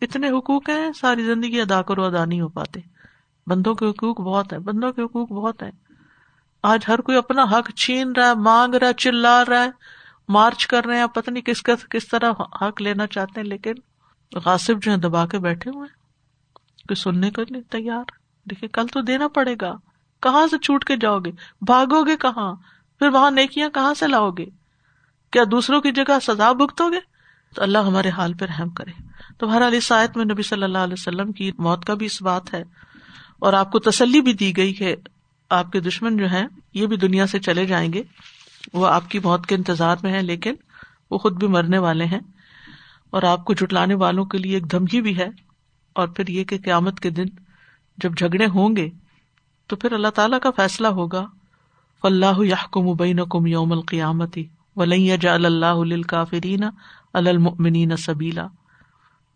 اتنے 0.00 0.30
حقوق 0.30 0.70
ہیں، 0.70 0.92
ساری 0.92 1.24
زندگی 1.24 1.60
ادا 1.60 1.82
کرو، 1.82 2.04
ادا 2.04 2.24
نہیں 2.24 2.40
ہو 2.40 2.48
پاتے۔ 2.48 2.80
بندوں 3.46 3.74
کے 3.74 3.86
حقوق 3.86 4.20
بہت 4.20 4.52
ہیں، 4.52 4.60
بندوں 4.60 4.92
کے 4.92 5.02
حقوق 5.02 5.28
بہت 5.28 5.62
ہیں۔ 5.62 5.70
آج 6.66 6.84
ہر 6.88 7.00
کوئی 7.00 7.18
اپنا 7.18 7.44
حق 7.44 7.70
چھین 7.74 8.12
رہا 8.12 8.28
ہے، 8.28 8.34
مانگ 8.42 8.74
رہا 8.74 8.88
ہے، 8.88 8.92
چلا 8.94 9.44
رہا 9.44 9.64
ہے، 9.64 9.70
مارچ 10.28 10.66
کر 10.66 10.86
رہے 10.86 10.98
ہیں 10.98 11.06
پتہ 11.06 11.30
نہیں 11.30 11.42
کس 11.42 11.62
کا 11.62 11.74
کس 11.90 12.08
طرح 12.08 12.42
حق 12.62 12.82
لینا 12.82 13.06
چاہتے 13.06 13.40
ہیں، 13.40 13.48
لیکن 13.48 13.74
غاصب 14.44 14.82
جو 14.82 14.92
ہے 14.92 14.96
دبا 14.96 15.26
کے 15.26 15.38
بیٹھے 15.38 15.70
ہوئے 15.70 15.88
کہ 16.88 16.94
سننے 16.94 17.30
کو 17.30 17.42
نہیں 17.50 17.62
تیار؟ 17.70 18.04
دیکھیے، 18.46 18.68
کل 18.68 18.86
تو 18.86 19.00
دینا 19.00 19.28
پڑے 19.28 19.54
گا۔ 19.60 19.74
کہاں 20.22 20.46
سے 20.46 20.58
چھوٹ 20.58 20.84
کے 20.84 20.96
جاؤ 20.96 21.18
گے؟ 21.18 21.30
بھاگو 21.66 22.02
گے 22.04 22.16
کہاں؟ 22.16 22.54
پھر 23.00 23.08
وہاں 23.08 23.30
نیکیاں 23.30 23.68
کہاں 23.70 23.94
سے 23.94 24.06
لاؤ 24.06 24.30
گے؟ 24.30 24.46
کیا 25.32 25.42
دوسروں 25.50 25.80
کی 25.80 25.92
جگہ 25.92 26.18
سزا 26.22 26.52
بھگتو 26.52 26.88
گے؟ 26.90 27.00
تو 27.52 27.62
اللہ 27.62 27.78
ہمارے 27.78 28.10
حال 28.10 28.32
پہ 28.34 28.44
رحم 28.44 28.68
کرے۔ 28.70 28.92
تو 29.38 29.52
ہر 29.52 29.66
علی 29.66 29.80
سائد 29.80 30.16
میں 30.16 30.24
نبی 30.24 30.42
صلی 30.42 30.62
اللہ 30.62 30.78
علیہ 30.78 30.98
وسلم 30.98 31.32
کی 31.32 31.50
موت 31.58 31.84
کا 31.84 31.94
بھی 31.94 32.06
اس 32.06 32.20
بات 32.22 32.52
ہے، 32.54 32.62
اور 33.38 33.52
آپ 33.52 33.70
کو 33.72 33.78
تسلی 33.80 34.20
بھی 34.20 34.32
دی 34.32 34.56
گئی 34.56 34.72
کہ 34.74 34.94
آپ 35.50 35.72
کے 35.72 35.80
دشمن 35.80 36.16
جو 36.16 36.26
ہیں، 36.26 36.46
یہ 36.74 36.86
بھی 36.86 36.96
دنیا 36.96 37.26
سے 37.26 37.38
چلے 37.38 37.66
جائیں 37.66 37.92
گے۔ 37.92 38.02
وہ 38.72 38.86
آپ 38.86 39.10
کی 39.10 39.18
موت 39.18 39.46
کے 39.46 39.54
انتظار 39.54 39.96
میں 40.02 40.12
ہے 40.12 40.22
لیکن 40.22 40.54
وہ 41.10 41.18
خود 41.18 41.38
بھی 41.38 41.46
مرنے 41.46 41.78
والے 41.78 42.04
ہیں۔ 42.04 42.20
اور 43.10 43.22
آپ 43.22 43.44
کو 43.44 43.52
جٹلانے 43.52 43.94
والوں 43.94 44.24
کے 44.24 44.38
لیے 44.38 44.54
ایک 44.54 44.72
دھمکی 44.72 45.00
بھی 45.00 45.18
ہے۔ 45.18 45.28
اور 45.92 46.08
پھر 46.08 46.28
یہ 46.28 46.44
کہ 46.44 46.58
قیامت 46.58 47.00
کے 47.00 47.10
دن 47.10 47.24
جب 47.98 48.16
جھگڑے 48.16 48.46
ہوں 48.46 48.76
گے، 48.76 48.90
تو 49.66 49.76
پھر 49.76 49.92
اللہ 49.92 50.08
تعالیٰ 50.08 50.40
کا 50.40 50.50
فیصلہ 50.50 50.86
ہوگا۔ 50.86 51.26
فلاح 52.02 52.34
یحکم 52.38 52.92
بین 52.92 53.20
کم 53.30 53.46
یوم 53.46 53.72
القیامتی 53.72 54.44
ولی 54.76 55.16
جا 55.20 55.34
اللہ 55.34 56.02
کافرین 56.06 56.64
المنین 57.12 57.96
سبیلا 57.96 58.46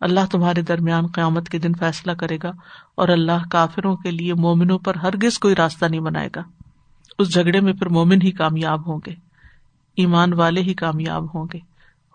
اللہ 0.01 0.19
تمہارے 0.31 0.61
درمیان 0.61 1.07
قیامت 1.07 1.49
کے 1.49 1.59
دن 1.59 1.73
فیصلہ 1.73 2.11
کرے 2.11 2.37
گا 2.43 2.51
اور 2.95 3.09
اللہ 3.09 3.49
کافروں 3.51 3.95
کے 3.95 4.11
لیے 4.11 4.33
مومنوں 4.33 4.79
پر 4.79 4.95
ہرگز 4.95 5.39
کوئی 5.39 5.55
راستہ 5.55 5.85
نہیں 5.85 6.01
بنائے 6.01 6.29
گا۔ 6.35 6.41
اس 7.19 7.33
جھگڑے 7.33 7.59
میں 7.59 7.73
پھر 7.73 7.89
مومن 7.89 8.21
ہی 8.21 8.31
کامیاب 8.31 8.87
ہوں 8.87 8.99
گے۔ 9.05 9.13
ایمان 9.95 10.33
والے 10.33 10.61
ہی 10.61 10.73
کامیاب 10.73 11.35
ہوں 11.35 11.45
گے۔ 11.53 11.59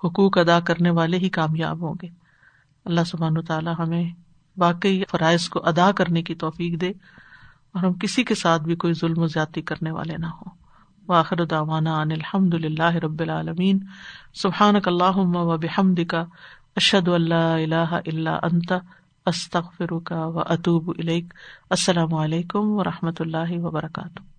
حقوق 0.05 0.39
ادا 0.39 0.61
کرنے 0.61 0.91
والے 0.91 1.19
ہی 1.19 1.29
کامیاب 1.29 1.83
ہوں 1.83 1.95
گے۔ 2.03 2.09
اللہ 2.85 3.01
سبحان 3.07 3.43
تعالیٰ 3.43 3.75
ہمیں 3.79 4.05
واقعی 4.57 5.03
فرائض 5.11 5.49
کو 5.49 5.61
ادا 5.65 5.93
کرنے 5.93 6.23
کی 6.23 6.35
توفیق 6.35 6.81
دے 6.81 6.89
اور 7.73 7.85
ہم 7.85 7.93
کسی 7.93 8.25
کے 8.25 8.35
ساتھ 8.35 8.63
بھی 8.63 8.77
کوئی 8.77 8.95
ظلم 8.95 9.19
و 9.19 9.27
زیادتی 9.27 9.63
کرنے 9.63 9.91
والے 9.91 10.17
نہ 10.17 10.27
ہوں۔ 10.27 10.51
واخر 11.09 11.45
داوانا 11.45 12.01
ان 12.01 12.13
الحمد 12.13 12.55
للہ 12.55 12.95
رب 12.97 13.21
العالمین۔ 13.21 13.79
سبحان 14.35 14.75
اللہ 14.87 15.17
و 15.17 15.57
بحمد 15.57 16.01
کا 16.09 16.25
اشد 16.77 17.09
اللہ 17.09 17.35
اللہ 17.35 17.95
اللہ 18.07 18.39
انت 18.43 18.73
استخ 19.27 19.73
فرکا 19.77 20.27
و 20.27 20.39
اطوب 20.39 20.93
السلام 21.71 22.15
علیکم 22.15 22.71
و 22.71 22.85
رحمۃ 22.85 23.21
اللہ 23.21 23.59
وبرکاتہ. 23.59 24.36